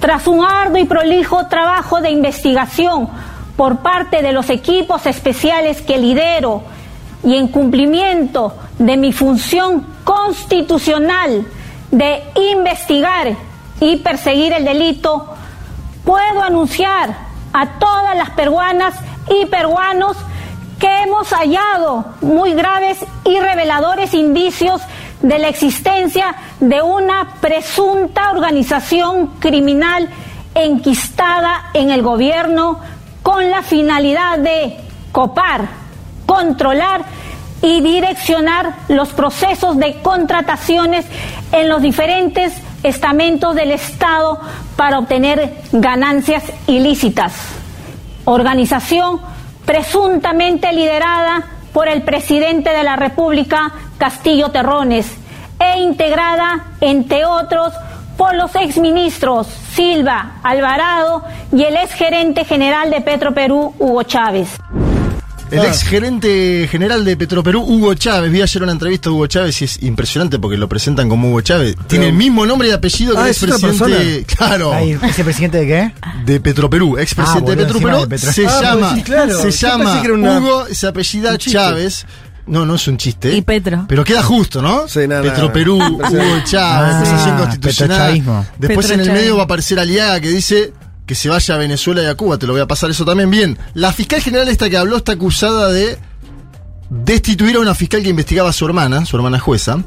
tras 0.04 0.26
un 0.26 0.44
arduo 0.44 0.76
y 0.76 0.84
prolijo 0.84 1.46
trabajo 1.46 2.02
de 2.02 2.10
investigación 2.10 3.08
por 3.56 3.78
parte 3.78 4.20
de 4.20 4.32
los 4.32 4.50
equipos 4.50 5.06
especiales 5.06 5.80
que 5.80 5.96
lidero 5.96 6.60
y 7.22 7.38
en 7.38 7.48
cumplimiento 7.48 8.54
de 8.78 8.98
mi 8.98 9.14
función 9.14 9.86
constitucional 10.04 11.46
de 11.90 12.22
investigar 12.52 13.34
y 13.80 13.96
perseguir 13.96 14.52
el 14.52 14.66
delito, 14.66 15.26
puedo 16.04 16.42
anunciar 16.42 17.16
a 17.54 17.78
todas 17.78 18.14
las 18.14 18.28
peruanas 18.28 18.96
y 19.30 19.46
peruanos 19.46 20.18
que 20.78 21.02
hemos 21.04 21.30
hallado 21.30 22.04
muy 22.20 22.52
graves 22.52 22.98
y 23.24 23.40
reveladores 23.40 24.12
indicios 24.12 24.82
de 25.24 25.38
la 25.38 25.48
existencia 25.48 26.34
de 26.60 26.82
una 26.82 27.36
presunta 27.40 28.30
organización 28.30 29.28
criminal 29.38 30.06
enquistada 30.54 31.70
en 31.72 31.90
el 31.90 32.02
gobierno 32.02 32.78
con 33.22 33.50
la 33.50 33.62
finalidad 33.62 34.38
de 34.38 34.76
copar, 35.12 35.62
controlar 36.26 37.06
y 37.62 37.80
direccionar 37.80 38.74
los 38.88 39.14
procesos 39.14 39.78
de 39.78 40.02
contrataciones 40.02 41.06
en 41.52 41.70
los 41.70 41.80
diferentes 41.80 42.52
estamentos 42.82 43.54
del 43.54 43.70
Estado 43.70 44.38
para 44.76 44.98
obtener 44.98 45.54
ganancias 45.72 46.44
ilícitas. 46.66 47.32
Organización 48.26 49.22
presuntamente 49.64 50.70
liderada 50.74 51.53
por 51.74 51.88
el 51.88 52.02
presidente 52.02 52.70
de 52.70 52.84
la 52.84 52.96
República, 52.96 53.72
Castillo 53.98 54.50
Terrones, 54.50 55.12
e 55.58 55.80
integrada, 55.80 56.66
entre 56.80 57.26
otros, 57.26 57.74
por 58.16 58.34
los 58.34 58.54
exministros 58.54 59.48
Silva, 59.48 60.36
Alvarado 60.44 61.24
y 61.52 61.64
el 61.64 61.76
exgerente 61.76 62.44
general 62.44 62.90
de 62.90 63.00
Petroperú, 63.00 63.74
Hugo 63.78 64.04
Chávez. 64.04 64.56
El 65.50 65.60
Ah. 65.60 65.66
ex 65.68 65.82
gerente 65.82 66.66
general 66.70 67.04
de 67.04 67.16
Petroperú, 67.16 67.62
Hugo 67.62 67.94
Chávez. 67.94 68.32
Vi 68.32 68.42
ayer 68.42 68.62
una 68.62 68.72
entrevista 68.72 69.08
a 69.08 69.12
Hugo 69.12 69.26
Chávez 69.26 69.60
y 69.62 69.66
es 69.66 69.82
impresionante 69.82 70.38
porque 70.38 70.56
lo 70.56 70.68
presentan 70.68 71.08
como 71.08 71.28
Hugo 71.28 71.42
Chávez. 71.42 71.76
Tiene 71.86 72.08
el 72.08 72.12
mismo 72.14 72.44
nombre 72.46 72.68
y 72.68 72.70
apellido 72.72 73.14
que 73.14 73.20
Ah, 73.20 73.24
el 73.26 73.30
¿es 73.30 73.42
otra 73.42 73.56
expresidente. 73.56 74.24
Claro. 74.34 74.72
Ay, 74.72 74.98
¿Ese 75.02 75.22
presidente 75.22 75.58
de 75.58 75.66
qué? 75.66 75.92
De 76.24 76.40
Petroperú, 76.40 76.98
expresidente 76.98 77.52
Ah, 77.52 77.54
de 77.56 77.64
Petroperú. 77.64 78.08
Petro- 78.08 78.32
Se 78.32 78.46
Ah, 78.46 78.60
llama, 78.62 78.80
pues 78.88 78.92
sí, 78.94 79.02
claro. 79.04 79.38
se 79.42 79.50
llama 79.52 80.02
una- 80.12 80.38
Hugo, 80.40 80.64
se 80.72 80.86
apellida. 80.86 81.38
Chávez. 81.38 82.06
No, 82.46 82.66
no 82.66 82.74
es 82.74 82.86
un 82.88 82.96
chiste. 82.98 83.32
Y 83.34 83.40
Petro. 83.42 83.86
Pero 83.88 84.04
queda 84.04 84.22
justo, 84.22 84.60
¿no? 84.60 84.86
Sí, 84.88 85.00
no, 85.08 85.22
Petroperú, 85.22 85.78
no. 85.78 85.96
Hugo 85.96 86.40
Chávez, 86.44 87.08
Ah, 87.08 87.22
sí. 87.24 87.30
constitucional. 87.42 88.22
Después 88.58 88.90
en 88.90 89.00
el 89.00 89.12
medio 89.12 89.36
va 89.36 89.42
a 89.42 89.44
aparecer 89.44 89.78
Aliaga 89.78 90.20
que 90.20 90.28
dice 90.28 90.72
que 91.06 91.14
se 91.14 91.28
vaya 91.28 91.54
a 91.54 91.58
Venezuela 91.58 92.02
y 92.02 92.06
a 92.06 92.14
Cuba. 92.14 92.38
Te 92.38 92.46
lo 92.46 92.52
voy 92.54 92.62
a 92.62 92.66
pasar 92.66 92.90
eso 92.90 93.04
también. 93.04 93.30
Bien, 93.30 93.58
la 93.74 93.92
fiscal 93.92 94.20
general 94.20 94.48
esta 94.48 94.68
que 94.70 94.76
habló 94.76 94.96
está 94.96 95.12
acusada 95.12 95.70
de 95.70 95.98
destituir 96.90 97.56
a 97.56 97.60
una 97.60 97.74
fiscal 97.74 98.02
que 98.02 98.08
investigaba 98.10 98.50
a 98.50 98.52
su 98.52 98.64
hermana, 98.66 99.04
su 99.04 99.16
hermana 99.16 99.38
jueza, 99.38 99.78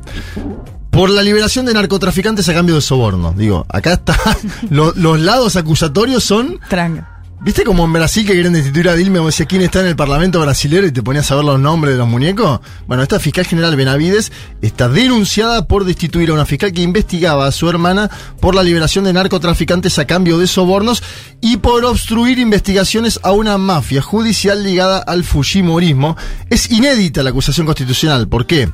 por 0.91 1.09
la 1.09 1.21
liberación 1.23 1.65
de 1.65 1.73
narcotraficantes 1.73 2.47
a 2.49 2.53
cambio 2.53 2.75
de 2.75 2.81
soborno. 2.81 3.33
Digo, 3.37 3.65
acá 3.69 3.93
está. 3.93 4.17
Lo- 4.69 4.93
los 4.95 5.19
lados 5.19 5.55
acusatorios 5.55 6.23
son. 6.23 6.59
Tranca. 6.69 7.16
¿Viste 7.39 7.63
como 7.63 7.85
en 7.85 7.93
Brasil 7.93 8.25
que 8.25 8.33
quieren 8.33 8.53
destituir 8.53 8.89
a 8.89 8.95
Dilma? 8.95 9.21
O 9.21 9.27
decía, 9.27 9.45
¿quién 9.45 9.61
está 9.61 9.81
en 9.81 9.85
el 9.85 9.95
Parlamento 9.95 10.39
brasilero? 10.41 10.87
Y 10.87 10.91
te 10.91 11.03
ponías 11.03 11.31
a 11.31 11.35
ver 11.35 11.45
los 11.45 11.59
nombres 11.59 11.93
de 11.93 11.99
los 11.99 12.07
muñecos. 12.07 12.59
Bueno, 12.87 13.03
esta 13.03 13.19
fiscal 13.19 13.45
general 13.45 13.75
Benavides 13.75 14.31
está 14.63 14.89
denunciada 14.89 15.67
por 15.67 15.85
destituir 15.85 16.31
a 16.31 16.33
una 16.33 16.47
fiscal 16.47 16.73
que 16.73 16.81
investigaba 16.81 17.45
a 17.45 17.51
su 17.51 17.69
hermana 17.69 18.09
por 18.41 18.55
la 18.55 18.63
liberación 18.63 19.05
de 19.05 19.13
narcotraficantes 19.13 19.99
a 19.99 20.07
cambio 20.07 20.39
de 20.39 20.47
sobornos 20.47 21.03
y 21.39 21.57
por 21.57 21.85
obstruir 21.85 22.39
investigaciones 22.39 23.19
a 23.21 23.31
una 23.33 23.59
mafia 23.59 24.01
judicial 24.01 24.63
ligada 24.63 24.97
al 24.97 25.23
Fujimorismo. 25.23 26.17
Es 26.49 26.71
inédita 26.71 27.21
la 27.21 27.29
acusación 27.29 27.67
constitucional. 27.67 28.27
¿Por 28.27 28.47
qué? 28.47 28.67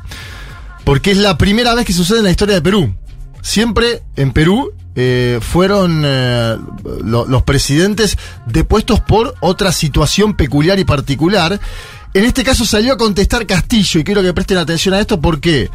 Porque 0.85 1.11
es 1.11 1.17
la 1.17 1.37
primera 1.37 1.75
vez 1.75 1.85
que 1.85 1.93
sucede 1.93 2.19
en 2.19 2.25
la 2.25 2.31
historia 2.31 2.55
de 2.55 2.61
Perú. 2.61 2.95
Siempre 3.41 4.03
en 4.15 4.31
Perú 4.31 4.71
eh, 4.95 5.39
fueron 5.41 6.03
eh, 6.05 6.57
lo- 7.03 7.25
los 7.25 7.43
presidentes 7.43 8.17
depuestos 8.45 8.99
por 8.99 9.35
otra 9.39 9.71
situación 9.71 10.35
peculiar 10.35 10.79
y 10.79 10.85
particular. 10.85 11.59
En 12.13 12.25
este 12.25 12.43
caso 12.43 12.65
salió 12.65 12.93
a 12.93 12.97
contestar 12.97 13.45
Castillo 13.47 13.99
y 13.99 14.03
quiero 14.03 14.21
que 14.21 14.33
presten 14.33 14.57
atención 14.57 14.93
a 14.93 14.99
esto. 14.99 15.19
¿Por 15.19 15.39
qué? 15.39 15.69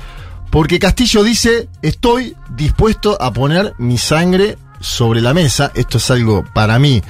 Porque 0.50 0.78
Castillo 0.78 1.22
dice, 1.24 1.68
estoy 1.82 2.36
dispuesto 2.56 3.20
a 3.20 3.32
poner 3.32 3.74
mi 3.78 3.98
sangre 3.98 4.56
sobre 4.80 5.20
la 5.20 5.34
mesa. 5.34 5.72
Esto 5.74 5.98
es 5.98 6.10
algo 6.10 6.44
para 6.54 6.78
mí 6.78 7.02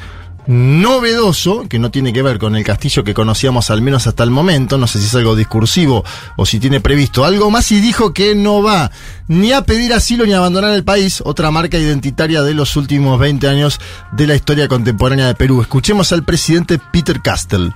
novedoso, 0.48 1.68
que 1.68 1.78
no 1.78 1.90
tiene 1.90 2.10
que 2.12 2.22
ver 2.22 2.38
con 2.38 2.56
el 2.56 2.64
castillo 2.64 3.04
que 3.04 3.12
conocíamos 3.12 3.70
al 3.70 3.82
menos 3.82 4.06
hasta 4.06 4.24
el 4.24 4.30
momento, 4.30 4.78
no 4.78 4.86
sé 4.86 4.98
si 4.98 5.04
es 5.04 5.14
algo 5.14 5.36
discursivo 5.36 6.04
o 6.36 6.46
si 6.46 6.58
tiene 6.58 6.80
previsto 6.80 7.26
algo 7.26 7.50
más, 7.50 7.70
y 7.70 7.80
dijo 7.80 8.14
que 8.14 8.34
no 8.34 8.62
va 8.62 8.90
ni 9.28 9.52
a 9.52 9.62
pedir 9.62 9.92
asilo 9.92 10.24
ni 10.24 10.32
a 10.32 10.38
abandonar 10.38 10.72
el 10.72 10.84
país, 10.84 11.22
otra 11.22 11.50
marca 11.50 11.78
identitaria 11.78 12.40
de 12.42 12.54
los 12.54 12.76
últimos 12.76 13.20
20 13.20 13.46
años 13.46 13.78
de 14.12 14.26
la 14.26 14.34
historia 14.34 14.68
contemporánea 14.68 15.26
de 15.26 15.34
Perú. 15.34 15.60
Escuchemos 15.60 16.12
al 16.12 16.24
presidente 16.24 16.78
Peter 16.92 17.20
Castell. 17.20 17.74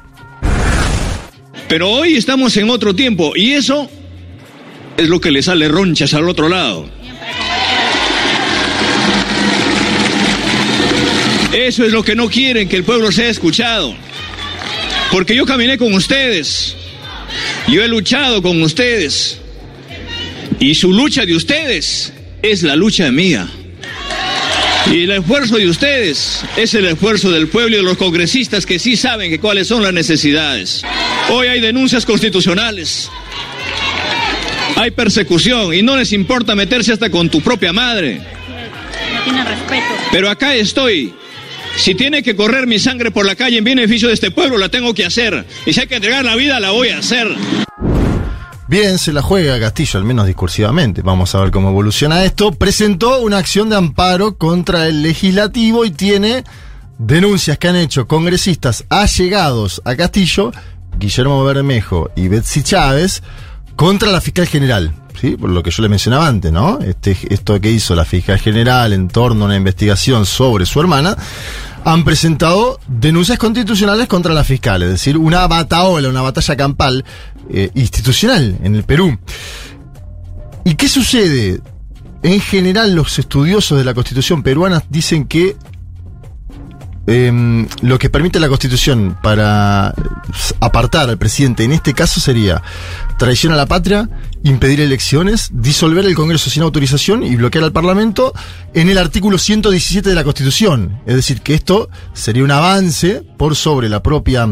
Pero 1.68 1.90
hoy 1.90 2.16
estamos 2.16 2.56
en 2.56 2.70
otro 2.70 2.94
tiempo 2.94 3.32
y 3.36 3.52
eso 3.52 3.90
es 4.96 5.08
lo 5.10 5.20
que 5.20 5.30
le 5.30 5.42
sale 5.42 5.68
ronchas 5.68 6.14
al 6.14 6.26
otro 6.26 6.48
lado. 6.48 7.01
Eso 11.52 11.84
es 11.84 11.92
lo 11.92 12.02
que 12.02 12.14
no 12.14 12.28
quieren, 12.28 12.68
que 12.68 12.76
el 12.76 12.84
pueblo 12.84 13.12
sea 13.12 13.28
escuchado. 13.28 13.94
Porque 15.10 15.34
yo 15.34 15.44
caminé 15.44 15.76
con 15.76 15.92
ustedes, 15.92 16.74
yo 17.68 17.82
he 17.82 17.88
luchado 17.88 18.40
con 18.40 18.62
ustedes 18.62 19.38
y 20.58 20.74
su 20.74 20.92
lucha 20.92 21.26
de 21.26 21.36
ustedes 21.36 22.12
es 22.40 22.62
la 22.62 22.74
lucha 22.76 23.10
mía. 23.10 23.48
Y 24.90 25.04
el 25.04 25.10
esfuerzo 25.10 25.56
de 25.56 25.68
ustedes 25.68 26.42
es 26.56 26.74
el 26.74 26.86
esfuerzo 26.86 27.30
del 27.30 27.48
pueblo 27.48 27.76
y 27.76 27.78
de 27.78 27.82
los 27.84 27.98
congresistas 27.98 28.64
que 28.66 28.78
sí 28.78 28.96
saben 28.96 29.30
que 29.30 29.38
cuáles 29.38 29.68
son 29.68 29.82
las 29.82 29.92
necesidades. 29.92 30.82
Hoy 31.30 31.46
hay 31.46 31.60
denuncias 31.60 32.04
constitucionales. 32.06 33.10
Hay 34.76 34.90
persecución 34.90 35.74
y 35.74 35.82
no 35.82 35.96
les 35.96 36.12
importa 36.12 36.54
meterse 36.54 36.92
hasta 36.92 37.10
con 37.10 37.28
tu 37.28 37.40
propia 37.42 37.72
madre. 37.72 38.20
No 39.14 39.22
tiene 39.24 39.44
respeto. 39.44 39.84
Pero 40.10 40.30
acá 40.30 40.54
estoy. 40.54 41.12
Si 41.76 41.94
tiene 41.94 42.22
que 42.22 42.36
correr 42.36 42.66
mi 42.66 42.78
sangre 42.78 43.10
por 43.10 43.26
la 43.26 43.34
calle 43.34 43.58
en 43.58 43.64
beneficio 43.64 44.08
de 44.08 44.14
este 44.14 44.30
pueblo, 44.30 44.58
la 44.58 44.68
tengo 44.68 44.94
que 44.94 45.04
hacer. 45.04 45.46
Y 45.66 45.72
si 45.72 45.80
hay 45.80 45.86
que 45.86 45.96
entregar 45.96 46.24
la 46.24 46.36
vida, 46.36 46.60
la 46.60 46.70
voy 46.70 46.90
a 46.90 46.98
hacer. 46.98 47.28
Bien, 48.68 48.98
se 48.98 49.12
la 49.12 49.20
juega 49.20 49.60
Castillo, 49.60 49.98
al 49.98 50.04
menos 50.04 50.26
discursivamente. 50.26 51.02
Vamos 51.02 51.34
a 51.34 51.40
ver 51.40 51.50
cómo 51.50 51.68
evoluciona 51.70 52.24
esto. 52.24 52.52
Presentó 52.52 53.20
una 53.20 53.38
acción 53.38 53.68
de 53.68 53.76
amparo 53.76 54.38
contra 54.38 54.86
el 54.86 55.02
legislativo 55.02 55.84
y 55.84 55.90
tiene 55.90 56.44
denuncias 56.98 57.58
que 57.58 57.68
han 57.68 57.76
hecho 57.76 58.06
congresistas 58.06 58.84
allegados 58.88 59.82
a 59.84 59.96
Castillo, 59.96 60.52
Guillermo 60.98 61.44
Bermejo 61.44 62.10
y 62.16 62.28
Betsy 62.28 62.62
Chávez, 62.62 63.22
contra 63.76 64.10
la 64.10 64.20
fiscal 64.20 64.46
general. 64.46 64.94
¿Sí? 65.20 65.36
Por 65.36 65.50
lo 65.50 65.62
que 65.62 65.70
yo 65.70 65.82
le 65.82 65.88
mencionaba 65.88 66.26
antes, 66.26 66.52
¿no? 66.52 66.80
Este, 66.80 67.16
esto 67.30 67.60
que 67.60 67.70
hizo 67.70 67.94
la 67.94 68.04
fiscal 68.04 68.38
general 68.38 68.92
en 68.92 69.08
torno 69.08 69.44
a 69.44 69.46
una 69.46 69.56
investigación 69.56 70.26
sobre 70.26 70.66
su 70.66 70.80
hermana, 70.80 71.16
han 71.84 72.04
presentado 72.04 72.80
denuncias 72.88 73.38
constitucionales 73.38 74.06
contra 74.08 74.32
la 74.32 74.44
fiscal, 74.44 74.82
es 74.82 74.90
decir, 74.90 75.16
una 75.16 75.46
bataola, 75.46 76.08
una 76.08 76.22
batalla 76.22 76.56
campal 76.56 77.04
eh, 77.50 77.70
institucional 77.74 78.56
en 78.62 78.74
el 78.76 78.84
Perú. 78.84 79.18
¿Y 80.64 80.74
qué 80.74 80.88
sucede? 80.88 81.60
En 82.22 82.40
general, 82.40 82.94
los 82.94 83.18
estudiosos 83.18 83.78
de 83.78 83.84
la 83.84 83.94
constitución 83.94 84.44
peruana 84.44 84.82
dicen 84.88 85.24
que 85.24 85.56
em, 87.06 87.66
lo 87.80 87.98
que 87.98 88.10
permite 88.10 88.38
la 88.40 88.48
constitución 88.48 89.16
para 89.22 89.94
apartar 90.60 91.08
al 91.08 91.18
presidente 91.18 91.64
en 91.64 91.72
este 91.72 91.94
caso 91.94 92.20
sería 92.20 92.62
traición 93.18 93.52
a 93.52 93.56
la 93.56 93.66
patria, 93.66 94.08
impedir 94.44 94.80
elecciones, 94.80 95.50
disolver 95.52 96.04
el 96.04 96.14
Congreso 96.14 96.50
sin 96.50 96.62
autorización 96.62 97.22
y 97.22 97.36
bloquear 97.36 97.64
al 97.64 97.72
Parlamento 97.72 98.32
en 98.74 98.88
el 98.88 98.98
artículo 98.98 99.38
117 99.38 100.08
de 100.08 100.14
la 100.14 100.24
Constitución. 100.24 101.00
Es 101.06 101.16
decir, 101.16 101.42
que 101.42 101.54
esto 101.54 101.88
sería 102.12 102.44
un 102.44 102.50
avance 102.50 103.22
por 103.36 103.56
sobre 103.56 103.88
la 103.88 104.02
propia 104.02 104.48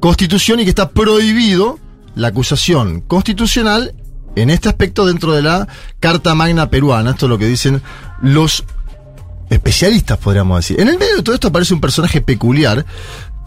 Constitución 0.00 0.60
y 0.60 0.64
que 0.64 0.70
está 0.70 0.90
prohibido 0.90 1.78
la 2.14 2.28
acusación 2.28 3.02
constitucional 3.02 3.94
en 4.36 4.50
este 4.50 4.68
aspecto 4.68 5.06
dentro 5.06 5.32
de 5.32 5.42
la 5.42 5.66
Carta 6.00 6.34
Magna 6.34 6.70
peruana. 6.70 7.10
Esto 7.10 7.26
es 7.26 7.30
lo 7.30 7.38
que 7.38 7.46
dicen 7.46 7.82
los 8.20 8.64
especialistas, 9.50 10.18
podríamos 10.18 10.58
decir. 10.58 10.80
En 10.80 10.88
el 10.88 10.98
medio 10.98 11.16
de 11.16 11.22
todo 11.22 11.34
esto 11.34 11.48
aparece 11.48 11.74
un 11.74 11.80
personaje 11.80 12.20
peculiar, 12.20 12.84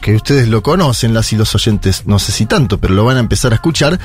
que 0.02 0.16
ustedes 0.16 0.48
lo 0.48 0.64
conocen, 0.64 1.14
las 1.14 1.32
y 1.34 1.36
los 1.36 1.54
oyentes, 1.56 2.04
no 2.06 2.20
sé 2.20 2.32
si 2.32 2.46
tanto, 2.46 2.78
pero 2.80 2.94
lo 2.94 3.04
van 3.06 3.18
a 3.18 3.20
empezar 3.20 3.52
a 3.52 3.56
escuchar. 3.56 4.00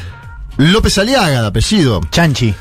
López 0.56 0.98
Aliaga, 0.98 1.40
de 1.42 1.46
apellido. 1.48 2.00
Chanchi. 2.10 2.54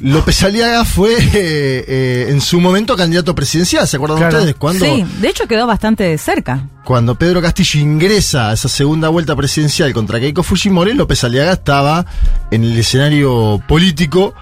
López 0.00 0.42
Aliaga 0.42 0.84
fue 0.84 1.14
eh, 1.18 1.24
eh, 1.34 2.26
en 2.30 2.40
su 2.40 2.60
momento 2.60 2.96
candidato 2.96 3.34
presidencial, 3.34 3.86
¿se 3.86 3.96
acuerdan 3.96 4.18
Claro. 4.18 4.38
ustedes? 4.38 4.56
Cuando, 4.56 4.84
Sí, 4.84 5.04
de 5.20 5.28
hecho 5.28 5.46
quedó 5.46 5.66
bastante 5.68 6.18
cerca. 6.18 6.66
cuando 6.84 7.14
Pedro 7.14 7.40
Castillo 7.40 7.80
ingresa 7.80 8.50
a 8.50 8.52
esa 8.54 8.68
segunda 8.68 9.08
vuelta 9.08 9.36
presidencial 9.36 9.92
contra 9.94 10.18
Keiko 10.18 10.42
Fujimori, 10.42 10.94
López 10.94 11.22
Aliaga 11.24 11.52
estaba 11.52 12.04
en 12.50 12.64
el 12.64 12.76
escenario 12.78 13.62
político. 13.68 14.34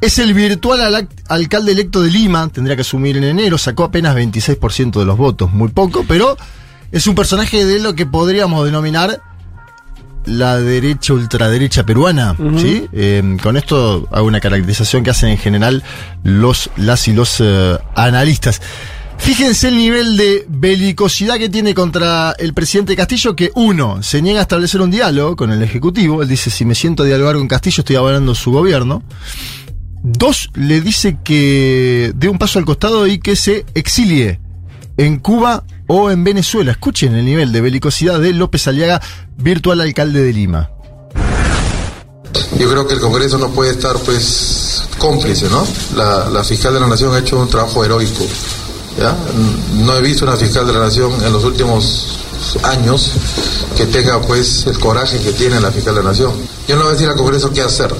Es 0.00 0.18
el 0.18 0.34
virtual 0.34 0.80
al- 0.94 1.08
alcalde 1.28 1.72
electo 1.72 2.02
de 2.02 2.10
Lima, 2.10 2.48
tendría 2.48 2.76
que 2.76 2.82
asumir 2.82 3.16
en 3.16 3.24
enero, 3.24 3.56
sacó 3.58 3.84
apenas 3.84 4.14
26% 4.14 4.98
de 4.98 5.04
los 5.06 5.16
votos, 5.16 5.52
muy 5.52 5.68
poco, 5.68 6.04
pero 6.06 6.36
es 6.92 7.06
un 7.06 7.14
personaje 7.14 7.64
de 7.64 7.80
lo 7.80 7.94
que 7.94 8.04
podríamos 8.06 8.64
denominar 8.64 9.20
la 10.26 10.58
derecha 10.58 11.12
ultraderecha 11.14 11.86
peruana, 11.86 12.36
¿sí? 12.58 12.86
Eh, 12.92 13.36
con 13.42 13.56
esto 13.56 14.08
hago 14.10 14.26
una 14.26 14.40
caracterización 14.40 15.02
que 15.04 15.10
hacen 15.10 15.30
en 15.30 15.38
general 15.38 15.82
los, 16.24 16.68
las 16.76 17.06
y 17.08 17.12
los 17.12 17.36
eh, 17.40 17.78
analistas. 17.94 18.60
Fíjense 19.18 19.68
el 19.68 19.78
nivel 19.78 20.16
de 20.18 20.44
belicosidad 20.48 21.36
que 21.38 21.48
tiene 21.48 21.72
contra 21.74 22.32
el 22.38 22.52
presidente 22.54 22.94
Castillo, 22.96 23.34
que 23.34 23.50
uno, 23.54 24.02
se 24.02 24.20
niega 24.20 24.40
a 24.40 24.42
establecer 24.42 24.80
un 24.82 24.90
diálogo 24.90 25.36
con 25.36 25.52
el 25.52 25.62
Ejecutivo, 25.62 26.22
él 26.22 26.28
dice, 26.28 26.50
si 26.50 26.64
me 26.66 26.74
siento 26.74 27.04
a 27.04 27.06
dialogar 27.06 27.36
con 27.36 27.48
Castillo 27.48 27.80
estoy 27.80 27.96
avalando 27.96 28.34
su 28.34 28.50
gobierno. 28.52 29.02
Dos, 30.02 30.50
le 30.54 30.80
dice 30.80 31.18
que 31.24 32.12
dé 32.14 32.28
un 32.28 32.38
paso 32.38 32.58
al 32.58 32.64
costado 32.64 33.06
y 33.06 33.18
que 33.18 33.36
se 33.36 33.64
exilie 33.74 34.40
en 34.96 35.18
Cuba 35.18 35.64
o 35.86 36.10
en 36.10 36.24
Venezuela. 36.24 36.72
Escuchen 36.72 37.14
el 37.14 37.24
nivel 37.24 37.52
de 37.52 37.60
belicosidad 37.60 38.20
de 38.20 38.32
López 38.32 38.66
Aliaga, 38.68 39.00
virtual 39.36 39.80
alcalde 39.80 40.22
de 40.22 40.32
Lima. 40.32 40.70
Yo 42.58 42.70
creo 42.70 42.86
que 42.86 42.94
el 42.94 43.00
Congreso 43.00 43.38
no 43.38 43.50
puede 43.50 43.72
estar 43.72 43.96
pues 43.98 44.84
cómplice, 44.98 45.48
¿no? 45.50 45.66
La, 45.96 46.30
la 46.30 46.44
fiscal 46.44 46.72
de 46.72 46.80
la 46.80 46.86
Nación 46.86 47.14
ha 47.14 47.18
hecho 47.18 47.40
un 47.40 47.48
trabajo 47.48 47.84
heroico. 47.84 48.24
¿ya? 48.98 49.16
No 49.84 49.96
he 49.96 50.02
visto 50.02 50.24
una 50.24 50.36
fiscal 50.36 50.66
de 50.66 50.72
la 50.72 50.80
Nación 50.80 51.12
en 51.24 51.32
los 51.32 51.44
últimos 51.44 52.16
años 52.62 53.12
que 53.76 53.86
tenga 53.86 54.20
pues 54.20 54.66
el 54.66 54.78
coraje 54.78 55.18
que 55.18 55.32
tiene 55.32 55.60
la 55.60 55.70
fiscal 55.70 55.94
de 55.94 56.02
la 56.02 56.10
nación. 56.10 56.32
Yo 56.68 56.76
no 56.76 56.82
voy 56.82 56.90
a 56.90 56.92
decir 56.92 57.08
al 57.08 57.16
Congreso 57.16 57.52
qué 57.52 57.62
hacer. 57.62 57.94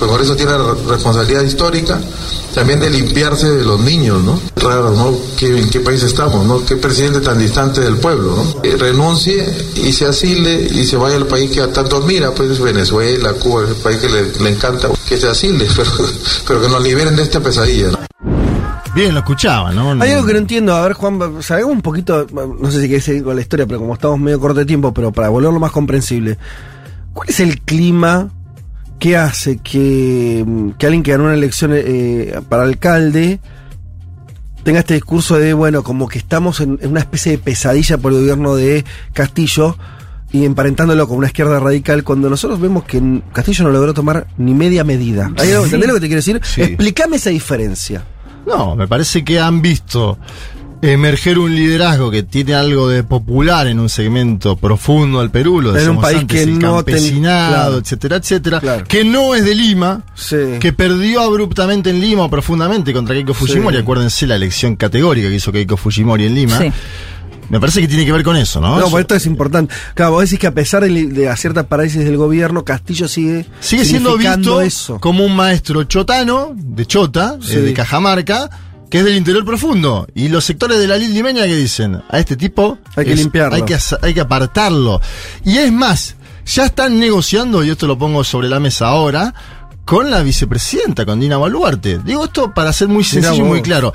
El 0.00 0.06
Congreso 0.06 0.34
tiene 0.34 0.52
la 0.52 0.74
responsabilidad 0.88 1.42
histórica 1.42 2.00
también 2.54 2.80
de 2.80 2.90
limpiarse 2.90 3.50
de 3.50 3.64
los 3.64 3.80
niños, 3.80 4.22
¿no? 4.22 4.40
Raro, 4.56 4.90
¿no? 4.90 5.14
¿Qué, 5.38 5.58
¿En 5.58 5.68
qué 5.68 5.80
país 5.80 6.02
estamos, 6.02 6.44
no? 6.46 6.64
¿Qué 6.64 6.76
presidente 6.76 7.20
tan 7.20 7.38
distante 7.38 7.80
del 7.80 7.96
pueblo, 7.96 8.36
no? 8.36 8.62
Eh, 8.64 8.76
renuncie 8.76 9.46
y 9.76 9.92
se 9.92 10.06
asile 10.06 10.68
y 10.72 10.84
se 10.84 10.96
vaya 10.96 11.16
al 11.16 11.26
país 11.26 11.50
que 11.50 11.60
a 11.60 11.72
tanto 11.72 11.98
admira, 11.98 12.32
pues 12.32 12.58
Venezuela, 12.60 13.32
Cuba, 13.34 13.62
el 13.68 13.74
país 13.76 13.98
que 13.98 14.08
le, 14.08 14.32
le 14.32 14.50
encanta, 14.50 14.88
que 15.08 15.16
se 15.16 15.28
asile, 15.28 15.66
pero, 15.76 15.90
pero 16.46 16.60
que 16.62 16.68
nos 16.68 16.82
liberen 16.82 17.14
de 17.14 17.22
esta 17.22 17.40
pesadilla, 17.40 17.90
¿no? 17.90 17.98
Bien, 18.94 19.14
lo 19.14 19.20
escuchaba, 19.20 19.70
¿no? 19.70 20.02
Hay 20.02 20.10
algo 20.10 20.26
que 20.26 20.32
no 20.32 20.38
entiendo. 20.40 20.74
A 20.74 20.82
ver, 20.82 20.94
Juan, 20.94 21.42
sabemos 21.42 21.72
un 21.72 21.82
poquito, 21.82 22.26
no 22.32 22.70
sé 22.72 22.80
si 22.80 22.88
querés 22.88 23.04
seguir 23.04 23.22
con 23.22 23.36
la 23.36 23.42
historia, 23.42 23.66
pero 23.66 23.78
como 23.78 23.94
estamos 23.94 24.18
medio 24.18 24.40
corto 24.40 24.58
de 24.58 24.66
tiempo, 24.66 24.92
pero 24.92 25.12
para 25.12 25.28
volverlo 25.28 25.60
más 25.60 25.70
comprensible, 25.70 26.38
¿cuál 27.12 27.28
es 27.28 27.38
el 27.38 27.60
clima 27.60 28.30
que 29.00 29.16
hace 29.16 29.56
que, 29.58 30.44
que 30.78 30.86
alguien 30.86 31.02
que 31.02 31.10
ganó 31.10 31.24
una 31.24 31.34
elección 31.34 31.72
eh, 31.74 32.40
para 32.48 32.62
alcalde 32.62 33.40
tenga 34.62 34.80
este 34.80 34.94
discurso 34.94 35.38
de, 35.38 35.54
bueno, 35.54 35.82
como 35.82 36.06
que 36.06 36.18
estamos 36.18 36.60
en, 36.60 36.78
en 36.82 36.90
una 36.90 37.00
especie 37.00 37.32
de 37.32 37.38
pesadilla 37.38 37.98
por 37.98 38.12
el 38.12 38.18
gobierno 38.20 38.54
de 38.54 38.84
Castillo 39.14 39.76
y 40.32 40.44
emparentándolo 40.44 41.08
con 41.08 41.16
una 41.18 41.26
izquierda 41.26 41.58
radical, 41.58 42.04
cuando 42.04 42.30
nosotros 42.30 42.60
vemos 42.60 42.84
que 42.84 43.02
Castillo 43.32 43.64
no 43.64 43.70
logró 43.70 43.94
tomar 43.94 44.28
ni 44.38 44.54
media 44.54 44.84
medida. 44.84 45.32
¿Hay 45.38 45.50
algo- 45.50 45.64
¿Entendés 45.64 45.88
lo 45.88 45.94
que 45.94 46.00
te 46.00 46.06
quiero 46.06 46.18
decir? 46.18 46.40
Sí. 46.44 46.60
Explícame 46.62 47.16
esa 47.16 47.30
diferencia. 47.30 48.04
No, 48.46 48.76
me 48.76 48.86
parece 48.86 49.24
que 49.24 49.40
han 49.40 49.60
visto 49.62 50.18
emerger 50.82 51.38
un 51.38 51.54
liderazgo 51.54 52.10
que 52.10 52.22
tiene 52.22 52.54
algo 52.54 52.88
de 52.88 53.02
popular 53.04 53.66
en 53.66 53.78
un 53.80 53.88
segmento 53.88 54.56
profundo 54.56 55.20
del 55.20 55.30
Perú, 55.30 55.60
lo 55.60 55.76
En 55.76 55.90
un 55.90 56.00
país 56.00 56.20
antes, 56.20 56.36
que 56.36 56.42
el 56.42 56.58
no 56.58 56.82
ten- 56.82 56.94
campesinado, 56.94 57.52
claro. 57.54 57.78
etcétera, 57.78 58.16
etcétera, 58.16 58.60
Claro. 58.60 58.84
que 58.88 59.04
no 59.04 59.34
es 59.34 59.44
de 59.44 59.54
Lima, 59.54 60.02
Sí. 60.14 60.36
que 60.58 60.72
perdió 60.72 61.20
abruptamente 61.20 61.90
en 61.90 62.00
Lima 62.00 62.22
o 62.24 62.30
profundamente 62.30 62.92
contra 62.92 63.14
Keiko 63.14 63.34
Fujimori, 63.34 63.76
Sí. 63.76 63.82
acuérdense 63.82 64.26
la 64.26 64.36
elección 64.36 64.76
categórica 64.76 65.28
que 65.28 65.34
hizo 65.34 65.52
Keiko 65.52 65.76
Fujimori 65.76 66.24
en 66.26 66.34
Lima. 66.34 66.58
Sí. 66.58 66.72
Me 67.50 67.58
parece 67.58 67.80
que 67.80 67.88
tiene 67.88 68.06
que 68.06 68.12
ver 68.12 68.22
con 68.22 68.36
eso, 68.36 68.60
¿no? 68.60 68.78
No, 68.78 68.88
por 68.88 69.00
esto 69.00 69.16
es 69.16 69.26
importante. 69.26 69.74
Claro, 69.94 70.12
vos 70.12 70.22
decís 70.22 70.38
que 70.38 70.46
a 70.46 70.54
pesar 70.54 70.84
de, 70.84 71.06
de 71.08 71.36
ciertas 71.36 71.66
parálisis 71.66 72.04
del 72.04 72.16
gobierno, 72.16 72.64
Castillo 72.64 73.08
sigue 73.08 73.44
Sigue 73.58 73.84
siendo 73.84 74.16
visto 74.16 74.60
eso. 74.62 75.00
como 75.00 75.24
un 75.24 75.34
maestro 75.34 75.82
chotano, 75.82 76.52
de 76.54 76.86
Chota, 76.86 77.36
Sí. 77.42 77.56
eh, 77.56 77.60
de 77.60 77.72
Cajamarca, 77.74 78.48
que 78.90 78.98
es 78.98 79.04
del 79.04 79.16
interior 79.16 79.44
profundo. 79.44 80.06
Y 80.14 80.28
los 80.28 80.44
sectores 80.44 80.78
de 80.78 80.86
la 80.88 80.96
lid 80.98 81.10
limeña 81.10 81.44
que 81.44 81.54
dicen, 81.56 82.02
a 82.08 82.18
este 82.18 82.36
tipo 82.36 82.78
Hay 82.96 83.04
que 83.06 83.14
limpiarlo. 83.14 83.54
Hay 83.54 83.62
que, 83.62 83.76
hay 84.02 84.14
que 84.14 84.20
apartarlo. 84.20 85.00
Y 85.44 85.56
es 85.58 85.72
más, 85.72 86.16
ya 86.46 86.66
están 86.66 86.98
negociando, 86.98 87.62
y 87.64 87.70
esto 87.70 87.86
lo 87.86 87.96
pongo 87.96 88.24
sobre 88.24 88.48
la 88.48 88.58
mesa 88.60 88.88
ahora, 88.88 89.32
con 89.84 90.10
la 90.10 90.22
vicepresidenta, 90.22 91.04
con 91.06 91.18
Dina 91.20 91.36
Baluarte. 91.36 91.98
Digo 92.04 92.24
esto 92.24 92.52
para 92.54 92.72
ser 92.72 92.88
muy 92.88 93.02
sencillo 93.04 93.34
y 93.36 93.42
muy 93.42 93.62
claro. 93.62 93.92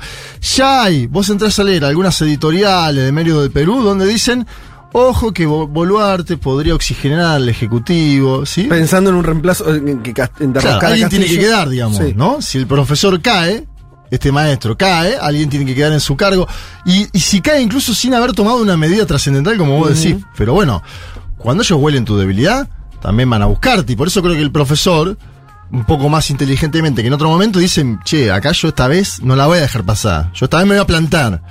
Ya 0.56 0.82
hay, 0.82 1.06
vos 1.06 1.28
entrás 1.30 1.58
a 1.58 1.64
leer 1.64 1.84
algunas 1.84 2.20
editoriales 2.22 3.04
de 3.04 3.12
Medio 3.12 3.40
del 3.40 3.50
Perú 3.50 3.82
donde 3.82 4.06
dicen, 4.06 4.46
ojo 4.92 5.32
que 5.32 5.46
Bo- 5.46 5.66
Boluarte 5.68 6.36
podría 6.36 6.74
oxigenar 6.74 7.36
al 7.36 7.48
Ejecutivo, 7.48 8.44
¿sí? 8.44 8.64
Pensando 8.64 9.08
en 9.10 9.16
un 9.16 9.24
reemplazo, 9.24 9.74
en 9.74 10.02
que 10.02 10.10
en 10.40 10.52
Claro, 10.52 10.86
alguien 10.86 11.08
tiene 11.08 11.24
que 11.26 11.32
Castillo. 11.32 11.40
quedar, 11.40 11.68
digamos, 11.70 11.96
Sí. 11.98 12.12
¿no? 12.14 12.42
Si 12.42 12.58
el 12.58 12.66
profesor 12.66 13.20
cae, 13.22 13.64
este 14.10 14.32
maestro 14.32 14.76
cae, 14.76 15.16
alguien 15.20 15.50
tiene 15.50 15.66
que 15.66 15.74
quedar 15.74 15.92
en 15.92 16.00
su 16.00 16.16
cargo. 16.16 16.46
Y, 16.84 17.08
y 17.12 17.20
si 17.20 17.40
cae 17.40 17.60
incluso 17.60 17.94
sin 17.94 18.14
haber 18.14 18.32
tomado 18.32 18.58
una 18.58 18.76
medida 18.76 19.06
trascendental, 19.06 19.56
como 19.56 19.78
vos 19.78 20.00
decís. 20.00 20.22
Pero 20.36 20.54
bueno, 20.54 20.82
cuando 21.38 21.62
ellos 21.62 21.78
huelen 21.80 22.04
tu 22.04 22.16
debilidad, 22.16 22.68
también 23.00 23.28
van 23.30 23.42
a 23.42 23.46
buscarte. 23.46 23.92
Y 23.92 23.96
por 23.96 24.08
eso 24.08 24.22
creo 24.22 24.34
que 24.34 24.42
el 24.42 24.52
profesor, 24.52 25.16
un 25.70 25.84
poco 25.84 26.08
más 26.08 26.30
inteligentemente 26.30 27.02
que 27.02 27.08
en 27.08 27.14
otro 27.14 27.28
momento, 27.28 27.58
dicen, 27.58 28.00
che, 28.04 28.30
acá 28.30 28.52
yo 28.52 28.68
esta 28.68 28.88
vez 28.88 29.22
no 29.22 29.36
la 29.36 29.46
voy 29.46 29.58
a 29.58 29.62
dejar 29.62 29.84
pasar. 29.84 30.32
Yo 30.32 30.46
esta 30.46 30.58
vez 30.58 30.66
me 30.66 30.74
voy 30.74 30.82
a 30.82 30.86
plantar. 30.86 31.42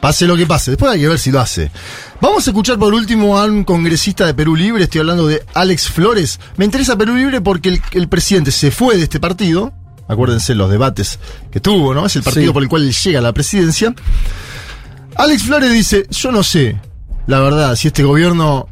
Pase 0.00 0.26
lo 0.26 0.36
que 0.36 0.46
pase. 0.46 0.70
Después 0.70 0.92
hay 0.92 1.00
que 1.00 1.08
ver 1.08 1.18
si 1.18 1.32
lo 1.32 1.40
hace. 1.40 1.72
Vamos 2.20 2.46
a 2.46 2.50
escuchar 2.50 2.78
por 2.78 2.94
último 2.94 3.36
a 3.36 3.46
un 3.46 3.64
congresista 3.64 4.26
de 4.26 4.34
Perú 4.34 4.54
Libre. 4.54 4.84
Estoy 4.84 5.00
hablando 5.00 5.26
de 5.26 5.44
Alex 5.54 5.88
Flores. 5.88 6.38
Me 6.56 6.64
interesa 6.64 6.96
Perú 6.96 7.16
Libre 7.16 7.40
porque 7.40 7.68
el, 7.70 7.82
el 7.92 8.08
presidente 8.08 8.52
se 8.52 8.70
fue 8.70 8.96
de 8.96 9.02
este 9.02 9.18
partido. 9.18 9.72
Acuérdense 10.08 10.54
los 10.54 10.70
debates 10.70 11.18
que 11.50 11.60
tuvo, 11.60 11.94
¿no? 11.94 12.06
Es 12.06 12.16
el 12.16 12.22
partido 12.22 12.46
Sí. 12.46 12.52
por 12.52 12.62
el 12.62 12.68
cual 12.68 12.90
llega 12.90 13.18
a 13.18 13.22
la 13.22 13.32
presidencia. 13.32 13.94
Alex 15.16 15.42
Flores 15.44 15.72
dice, 15.72 16.06
yo 16.10 16.32
no 16.32 16.42
sé, 16.42 16.80
la 17.26 17.40
verdad, 17.40 17.76
si 17.76 17.88
este 17.88 18.02
gobierno 18.04 18.68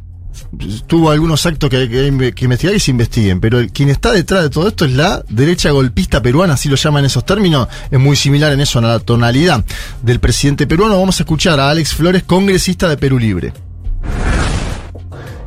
tuvo 0.87 1.11
algunos 1.11 1.45
actos 1.45 1.69
que 1.69 1.77
hay 1.77 1.89
que, 1.89 2.33
que 2.33 2.45
investigar 2.45 2.73
y 2.75 2.79
se 2.79 2.91
investiguen, 2.91 3.39
pero 3.41 3.59
el- 3.59 3.71
quien 3.71 3.89
está 3.89 4.11
detrás 4.13 4.43
de 4.43 4.49
todo 4.49 4.67
esto 4.69 4.85
es 4.85 4.93
la 4.93 5.23
derecha 5.29 5.71
golpista 5.71 6.21
peruana, 6.21 6.53
así 6.53 6.69
lo 6.69 6.75
llaman 6.75 7.05
esos 7.05 7.25
términos, 7.25 7.67
es 7.91 7.99
muy 7.99 8.15
similar 8.15 8.53
en 8.53 8.61
eso 8.61 8.79
a 8.79 8.83
la 8.83 8.99
tonalidad 8.99 9.63
del 10.01 10.19
presidente 10.19 10.65
peruano. 10.65 10.97
Vamos 10.97 11.19
a 11.19 11.23
escuchar 11.23 11.59
a 11.59 11.69
Alex 11.69 11.93
Flores, 11.95 12.23
congresista 12.23 12.87
de 12.87 12.97
Perú 12.97 13.19
Libre. 13.19 13.51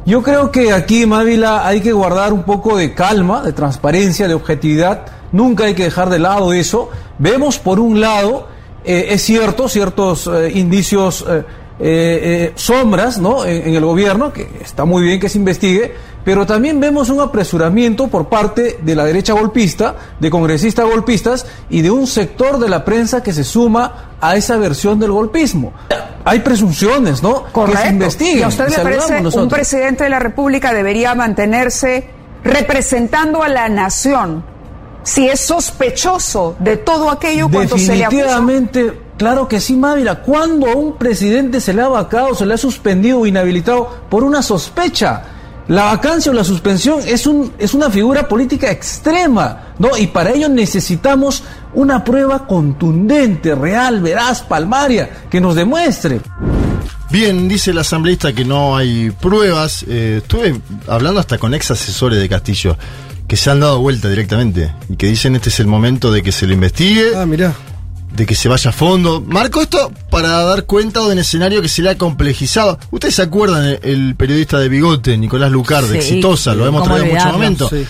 Yo 0.06 0.22
creo 0.22 0.50
que 0.50 0.72
aquí 0.72 1.02
en 1.02 1.10
Mávila 1.10 1.66
hay 1.66 1.80
que 1.80 1.92
guardar 1.92 2.32
un 2.32 2.42
poco 2.42 2.76
de 2.76 2.94
calma, 2.94 3.42
de 3.42 3.52
transparencia, 3.52 4.26
de 4.28 4.34
objetividad. 4.34 5.06
Nunca 5.32 5.64
hay 5.64 5.74
que 5.74 5.84
dejar 5.84 6.10
de 6.10 6.18
lado 6.18 6.52
eso. 6.52 6.90
Vemos 7.18 7.58
por 7.58 7.78
un 7.80 8.00
lado, 8.00 8.48
eh, 8.84 9.08
es 9.10 9.22
cierto, 9.22 9.68
ciertos 9.68 10.26
eh, 10.26 10.50
indicios, 10.54 11.24
eh, 11.78 12.52
sombras, 12.56 13.18
¿no? 13.18 13.44
En, 13.44 13.68
en 13.68 13.74
el 13.74 13.84
gobierno, 13.84 14.32
que 14.32 14.48
está 14.60 14.84
muy 14.84 15.02
bien 15.02 15.20
que 15.20 15.28
se 15.28 15.38
investigue, 15.38 15.94
pero 16.24 16.46
también 16.46 16.78
vemos 16.80 17.08
un 17.08 17.20
apresuramiento 17.20 18.08
por 18.08 18.28
parte 18.28 18.78
de 18.82 18.94
la 18.94 19.04
derecha 19.04 19.32
golpista, 19.32 19.94
de 20.18 20.30
congresistas 20.30 20.86
golpistas 20.86 21.46
y 21.70 21.80
de 21.80 21.90
un 21.90 22.06
sector 22.06 22.58
de 22.58 22.68
la 22.68 22.84
prensa 22.84 23.22
que 23.22 23.32
se 23.32 23.44
suma 23.44 24.10
a 24.20 24.36
esa 24.36 24.56
versión 24.58 24.98
del 24.98 25.12
golpismo. 25.12 25.72
Hay 26.24 26.40
presunciones, 26.40 27.22
¿no? 27.22 27.44
Correcto. 27.52 27.80
Que 27.80 27.86
se 27.86 27.92
investiguen. 27.92 28.38
¿Y 28.38 28.42
a 28.42 28.48
usted 28.48 28.68
le 28.68 29.40
un 29.40 29.48
presidente 29.48 30.04
de 30.04 30.10
la 30.10 30.18
República 30.18 30.74
debería 30.74 31.14
mantenerse 31.14 32.10
representando 32.44 33.42
a 33.42 33.48
la 33.48 33.68
nación 33.68 34.44
si 35.02 35.26
es 35.26 35.40
sospechoso 35.40 36.56
de 36.58 36.76
todo 36.76 37.10
aquello 37.10 37.48
cuanto 37.48 37.78
se 37.78 37.96
le 37.96 38.04
acusa? 38.04 38.18
Definitivamente, 38.18 39.00
claro 39.16 39.48
que 39.48 39.60
sí, 39.60 39.76
Mávila. 39.76 40.22
¿Cuándo 40.22 40.68
a 40.68 40.74
un 40.74 40.96
presidente 40.96 41.60
se 41.60 41.72
le 41.72 41.82
ha 41.82 41.88
vacado, 41.88 42.34
se 42.34 42.46
le 42.46 42.54
ha 42.54 42.58
suspendido 42.58 43.20
o 43.20 43.26
inhabilitado 43.26 43.88
por 44.08 44.24
una 44.24 44.42
sospecha? 44.42 45.22
La 45.68 45.84
vacancia 45.84 46.32
o 46.32 46.34
la 46.34 46.42
suspensión 46.42 47.00
es, 47.06 47.26
un, 47.26 47.52
es 47.58 47.74
una 47.74 47.90
figura 47.90 48.26
política 48.26 48.70
extrema, 48.70 49.74
¿no? 49.78 49.96
Y 49.96 50.08
para 50.08 50.30
ello 50.30 50.48
necesitamos 50.48 51.44
una 51.74 52.02
prueba 52.02 52.46
contundente, 52.46 53.54
real, 53.54 54.00
veraz, 54.00 54.42
palmaria, 54.42 55.26
que 55.30 55.40
nos 55.40 55.54
demuestre. 55.54 56.20
Bien, 57.10 57.48
dice 57.48 57.70
el 57.70 57.78
asambleísta 57.78 58.32
que 58.32 58.44
no 58.44 58.76
hay 58.76 59.10
pruebas. 59.10 59.84
Eh, 59.88 60.18
estuve 60.22 60.60
hablando 60.88 61.20
hasta 61.20 61.38
con 61.38 61.54
ex 61.54 61.70
asesores 61.70 62.20
de 62.20 62.28
Castillo 62.28 62.76
que 63.30 63.36
se 63.36 63.48
han 63.48 63.60
dado 63.60 63.78
vuelta 63.78 64.08
directamente 64.08 64.72
y 64.88 64.96
que 64.96 65.06
dicen 65.06 65.36
este 65.36 65.50
es 65.50 65.60
el 65.60 65.68
momento 65.68 66.10
de 66.10 66.20
que 66.20 66.32
se 66.32 66.48
lo 66.48 66.52
investigue, 66.52 67.12
Ah, 67.16 67.26
mirá. 67.26 67.54
de 68.12 68.26
que 68.26 68.34
se 68.34 68.48
vaya 68.48 68.70
a 68.70 68.72
fondo. 68.72 69.20
Marco 69.24 69.62
esto 69.62 69.92
para 70.10 70.30
dar 70.42 70.64
cuenta 70.66 70.98
de 70.98 71.12
un 71.12 71.18
escenario 71.20 71.62
que 71.62 71.68
se 71.68 71.80
le 71.80 71.90
ha 71.90 71.96
complejizado. 71.96 72.76
Ustedes 72.90 73.14
se 73.14 73.22
acuerdan 73.22 73.78
el, 73.84 74.16
periodista 74.16 74.58
de 74.58 74.68
Bigote, 74.68 75.16
Nicolás 75.16 75.52
Lucarde, 75.52 76.02
Sí, 76.02 76.08
exitosa, 76.08 76.54
lo 76.56 76.66
hemos 76.66 76.82
traído 76.82 77.04
en 77.06 77.12
muchos 77.14 77.32
momentos. 77.32 77.70
sí. 77.70 77.86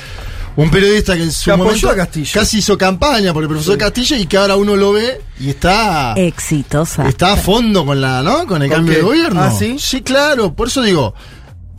Un 0.56 0.68
periodista 0.70 1.16
que 1.16 1.22
en 1.22 1.32
su 1.32 1.50
Que 1.50 1.56
momento 1.56 1.88
a 1.88 1.94
Castillo. 1.96 2.30
casi 2.34 2.58
hizo 2.58 2.76
campaña 2.76 3.32
por 3.32 3.42
el 3.42 3.48
profesor 3.48 3.78
Castillo 3.78 4.16
y 4.16 4.26
que 4.26 4.36
ahora 4.36 4.56
uno 4.56 4.76
lo 4.76 4.92
ve 4.92 5.22
y 5.40 5.48
está 5.48 6.12
Exitosa. 6.16 7.08
Está 7.08 7.32
a 7.32 7.36
fondo 7.36 7.86
con 7.86 7.98
la, 8.00 8.22
¿no? 8.22 8.46
Con 8.46 8.60
el 8.60 8.68
¿Con 8.68 8.76
cambio 8.78 8.92
qué? 8.92 8.98
de 8.98 9.02
gobierno. 9.06 9.40
Ah, 9.40 9.50
¿sí? 9.58 9.76
Sí, 9.78 10.02
claro. 10.02 10.52
Por 10.52 10.68
eso 10.68 10.82
digo, 10.82 11.14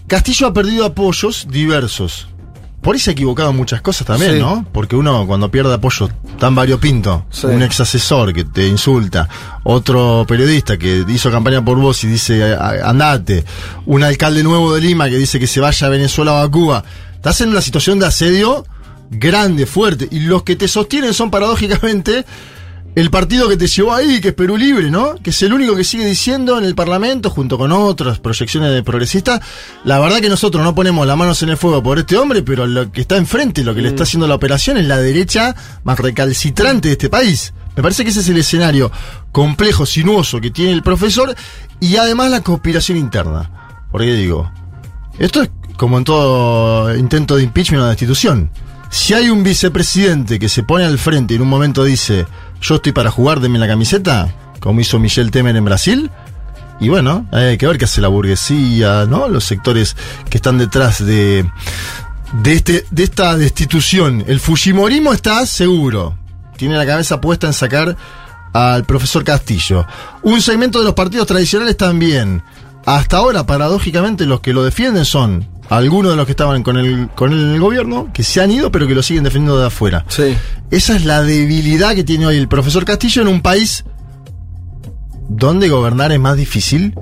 Castillo 0.07 0.47
ha 0.47 0.53
perdido 0.53 0.85
apoyos 0.85 1.45
diversos. 1.51 2.27
Por 2.81 2.95
ahí 2.95 2.99
se 2.99 3.11
ha 3.11 3.13
equivocado 3.13 3.51
en 3.51 3.57
muchas 3.57 3.81
cosas 3.81 4.07
también, 4.07 4.33
Sí. 4.33 4.39
¿no? 4.39 4.65
Porque 4.71 4.95
uno 4.95 5.27
cuando 5.27 5.51
pierde 5.51 5.73
apoyo 5.73 6.09
tan 6.39 6.55
variopinto, 6.55 7.25
Sí. 7.29 7.45
un 7.47 7.61
ex 7.61 7.79
asesor 7.79 8.33
que 8.33 8.43
te 8.43 8.67
insulta, 8.67 9.29
otro 9.63 10.25
periodista 10.27 10.77
que 10.77 11.05
hizo 11.07 11.29
campaña 11.29 11.63
por 11.63 11.77
vos 11.77 12.03
y 12.03 12.07
dice 12.07 12.53
"A- 12.55 12.89
andate, 12.89 13.45
un 13.85 14.03
alcalde 14.03 14.41
nuevo 14.43 14.73
de 14.73 14.81
Lima 14.81 15.09
que 15.09 15.17
dice 15.17 15.39
que 15.39 15.45
se 15.45 15.59
vaya 15.59 15.85
a 15.87 15.89
Venezuela 15.91 16.33
o 16.33 16.37
a 16.37 16.49
Cuba, 16.49 16.83
estás 17.13 17.39
en 17.41 17.49
una 17.49 17.61
situación 17.61 17.99
de 17.99 18.07
asedio 18.07 18.65
grande, 19.11 19.65
fuerte, 19.67 20.07
y 20.09 20.21
los 20.21 20.41
que 20.43 20.55
te 20.55 20.67
sostienen 20.67 21.13
son 21.13 21.29
paradójicamente 21.29 22.25
el 22.93 23.09
partido 23.09 23.47
que 23.47 23.57
te 23.57 23.67
llevó 23.67 23.93
ahí, 23.93 24.19
que 24.19 24.29
es 24.29 24.33
Perú 24.33 24.57
Libre, 24.57 24.91
¿no? 24.91 25.15
Que 25.15 25.29
es 25.29 25.41
el 25.43 25.53
único 25.53 25.75
que 25.75 25.83
sigue 25.83 26.05
diciendo 26.05 26.57
en 26.57 26.65
el 26.65 26.75
Parlamento, 26.75 27.29
junto 27.29 27.57
con 27.57 27.71
otras 27.71 28.19
proyecciones 28.19 28.71
de 28.71 28.83
progresistas, 28.83 29.39
la 29.85 29.99
verdad 29.99 30.19
que 30.19 30.29
nosotros 30.29 30.63
no 30.63 30.75
ponemos 30.75 31.07
las 31.07 31.17
manos 31.17 31.41
en 31.43 31.49
el 31.49 31.57
fuego 31.57 31.81
por 31.81 31.99
este 31.99 32.17
hombre, 32.17 32.43
pero 32.43 32.67
lo 32.67 32.91
que 32.91 33.01
está 33.01 33.17
enfrente, 33.17 33.63
lo 33.63 33.73
que 33.73 33.81
le 33.81 33.89
está 33.89 34.03
haciendo 34.03 34.27
la 34.27 34.35
operación 34.35 34.77
es 34.77 34.85
la 34.85 34.97
derecha 34.97 35.55
más 35.83 35.99
recalcitrante 35.99 36.89
de 36.89 36.93
este 36.93 37.09
país. 37.09 37.53
Me 37.75 37.81
parece 37.81 38.03
que 38.03 38.09
ese 38.09 38.19
es 38.19 38.27
el 38.27 38.37
escenario 38.37 38.91
complejo, 39.31 39.85
sinuoso 39.85 40.41
que 40.41 40.51
tiene 40.51 40.73
el 40.73 40.83
profesor 40.83 41.33
y 41.79 41.95
además 41.95 42.29
la 42.29 42.41
conspiración 42.41 42.97
interna. 42.97 43.49
Porque 43.91 44.13
digo, 44.13 44.51
Esto 45.17 45.41
es 45.41 45.51
como 45.77 45.97
en 45.97 46.03
todo 46.03 46.95
intento 46.95 47.35
de 47.35 47.43
impeachment 47.43 47.81
o 47.81 47.85
de 47.85 47.91
destitución. 47.91 48.51
Si 48.91 49.13
hay 49.13 49.29
un 49.29 49.41
vicepresidente 49.41 50.37
que 50.37 50.49
se 50.49 50.63
pone 50.63 50.83
al 50.83 50.99
frente 50.99 51.33
y 51.33 51.37
en 51.37 51.43
un 51.43 51.47
momento 51.47 51.85
dice, 51.85 52.27
yo 52.61 52.75
estoy 52.75 52.91
para 52.91 53.09
jugar, 53.09 53.39
denme 53.39 53.57
la 53.57 53.67
camiseta, 53.67 54.35
como 54.59 54.81
hizo 54.81 54.99
Michel 54.99 55.31
Temer 55.31 55.55
en 55.55 55.63
Brasil, 55.63 56.11
y 56.81 56.89
bueno, 56.89 57.25
hay 57.31 57.57
que 57.57 57.67
ver 57.67 57.77
qué 57.77 57.85
hace 57.85 58.01
la 58.01 58.09
burguesía, 58.09 59.05
¿no? 59.05 59.29
Los 59.29 59.45
sectores 59.45 59.95
que 60.29 60.37
están 60.37 60.57
detrás 60.57 61.03
de, 61.03 61.49
de, 62.43 62.53
este, 62.53 62.85
de 62.91 63.03
esta 63.03 63.37
destitución. 63.37 64.25
El 64.27 64.41
Fujimorismo 64.41 65.13
está 65.13 65.45
seguro. 65.45 66.17
Tiene 66.57 66.75
la 66.75 66.85
cabeza 66.85 67.21
puesta 67.21 67.47
en 67.47 67.53
sacar 67.53 67.95
al 68.51 68.83
profesor 68.83 69.23
Castillo. 69.23 69.85
Un 70.23 70.41
segmento 70.41 70.79
de 70.79 70.85
los 70.85 70.95
partidos 70.95 71.27
tradicionales 71.27 71.77
también. 71.77 72.43
Hasta 72.85 73.17
ahora, 73.17 73.45
paradójicamente, 73.45 74.25
los 74.25 74.41
que 74.41 74.51
lo 74.51 74.63
defienden 74.63 75.05
son 75.05 75.47
algunos 75.77 76.11
de 76.11 76.17
los 76.17 76.25
que 76.25 76.31
estaban 76.33 76.63
con 76.63 76.77
el, 76.77 77.07
con 77.15 77.31
el 77.31 77.59
gobierno, 77.59 78.09
que 78.13 78.23
se 78.23 78.41
han 78.41 78.51
ido, 78.51 78.71
pero 78.71 78.87
que 78.87 78.93
lo 78.95 79.01
siguen 79.01 79.23
defendiendo 79.23 79.57
de 79.59 79.67
afuera. 79.67 80.03
Sí. 80.09 80.35
Esa 80.69 80.95
es 80.97 81.05
la 81.05 81.23
debilidad 81.23 81.95
que 81.95 82.03
tiene 82.03 82.25
hoy 82.25 82.35
el 82.37 82.47
profesor 82.49 82.83
Castillo 82.83 83.21
en 83.21 83.29
un 83.29 83.41
país 83.41 83.85
donde 85.29 85.69
gobernar 85.69 86.11
es 86.11 86.19
más 86.19 86.35
difícil, 86.35 86.93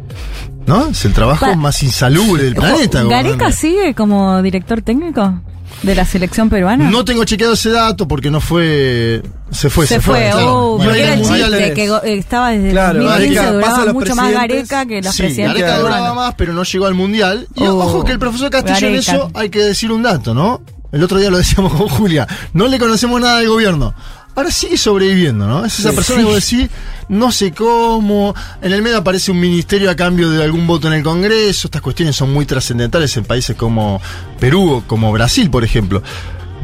¿no? 0.68 0.88
Es 0.90 1.04
el 1.06 1.14
trabajo 1.14 1.48
Pa- 1.48 1.56
más 1.56 1.82
insalubre 1.82 2.44
del 2.44 2.54
planeta. 2.56 3.04
¿Gareca 3.04 3.52
sigue 3.52 3.96
como 3.96 4.40
director 4.44 4.82
técnico 4.84 5.42
de 5.84 5.96
la 5.96 6.06
selección 6.06 6.50
peruana? 6.50 6.90
No 6.90 7.06
tengo 7.06 7.24
chequeado 7.24 7.54
ese 7.54 7.70
dato 7.70 8.08
porque 8.08 8.30
no 8.32 8.42
fue. 8.42 9.22
Se 9.52 9.70
fue, 9.70 9.88
se, 9.88 9.96
se, 9.96 10.02
fue, 10.02 10.30
claro. 10.32 10.54
oh, 10.54 10.76
Bueno, 10.78 10.84
porque 10.92 11.04
era 11.04 11.14
el 11.16 11.20
mundiales- 11.22 11.60
chiste 11.60 11.74
que 11.74 11.90
go- 11.90 12.04
eh, 12.04 12.14
estaba 12.18 12.50
desde 12.52 12.70
Claro, 12.72 13.04
2015, 13.04 13.36
Gareca 13.36 13.52
duraba 13.74 13.94
mucho 13.94 14.16
más. 14.16 14.32
Gareca 14.32 14.86
que 14.86 15.02
los 15.02 15.16
Sí, 15.16 15.24
presidentes 15.24 15.62
Gareca 15.62 15.80
duraba 15.80 16.14
más, 16.14 16.36
pero 16.36 16.54
no 16.54 16.64
llegó 16.64 16.86
al 16.86 16.94
mundial. 16.94 17.48
Y 17.56 17.64
Oh, 17.64 17.78
ojo 17.80 18.04
que 18.04 18.12
el 18.12 18.20
profesor 18.20 18.50
Castillo 18.50 18.88
en 18.88 18.96
eso 18.96 19.32
hay 19.34 19.50
que 19.50 19.60
decir 19.60 19.92
un 19.92 20.04
dato, 20.04 20.34
¿no? 20.34 20.62
El 20.92 21.04
otro 21.04 21.20
día 21.20 21.30
lo 21.30 21.38
decíamos 21.38 21.74
con 21.74 21.88
Julia. 21.88 22.28
No 22.54 22.68
le 22.68 22.80
conocemos 22.80 23.22
nada 23.22 23.40
del 23.40 23.50
gobierno. 23.50 23.94
Ahora 24.40 24.52
sigue 24.52 24.78
sobreviviendo, 24.78 25.46
¿no? 25.46 25.66
Es 25.66 25.80
esa 25.80 25.90
Sí. 25.90 25.96
persona 25.98 26.20
que 26.20 26.26
vos 26.26 26.36
decís, 26.50 26.70
no 27.10 27.30
sé 27.30 27.52
cómo. 27.52 28.34
En 28.62 28.72
el 28.72 28.82
medio 28.82 28.98
aparece 29.00 29.32
un 29.32 29.40
ministerio 29.42 29.90
a 29.92 29.96
cambio 29.98 30.30
de 30.30 30.42
algún 30.42 30.66
voto 30.66 30.88
en 30.88 30.94
el 30.94 31.04
Congreso. 31.04 31.68
Estas 31.68 31.82
cuestiones 31.82 32.16
son 32.16 32.32
muy 32.32 32.46
trascendentales 32.46 33.18
en 33.18 33.26
países 33.26 33.58
como 33.58 34.02
Perú 34.40 34.76
o 34.76 34.84
como 34.88 35.12
Brasil, 35.12 35.50
por 35.50 35.66
ejemplo. 35.66 36.02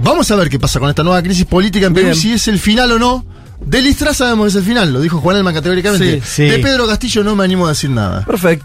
Vamos 0.01 0.31
a 0.31 0.37
ver 0.37 0.49
qué 0.49 0.57
pasa 0.57 0.79
con 0.79 0.89
esta 0.89 1.03
nueva 1.03 1.21
crisis 1.21 1.43
política 1.43 1.85
en 1.87 1.93
Perú, 1.93 2.05
Bien. 2.07 2.17
si 2.17 2.31
es 2.31 2.47
el 2.47 2.59
final 2.59 2.93
o 2.93 2.97
no. 2.99 3.25
De 3.65 3.81
Listra 3.81 4.13
sabemos 4.13 4.45
que 4.45 4.49
es 4.51 4.55
el 4.55 4.63
final, 4.63 4.93
lo 4.93 5.01
dijo 5.01 5.19
Juan 5.19 5.35
Elma 5.37 5.51
categóricamente. 5.53 6.21
Sí. 6.21 6.43
Sí. 6.43 6.43
De 6.43 6.59
Pedro 6.59 6.87
Castillo 6.87 7.23
no 7.25 7.35
me 7.35 7.43
animo 7.43 7.65
a 7.65 7.69
decir 7.69 7.89
nada. 7.89 8.23
Perfecto. 8.25 8.63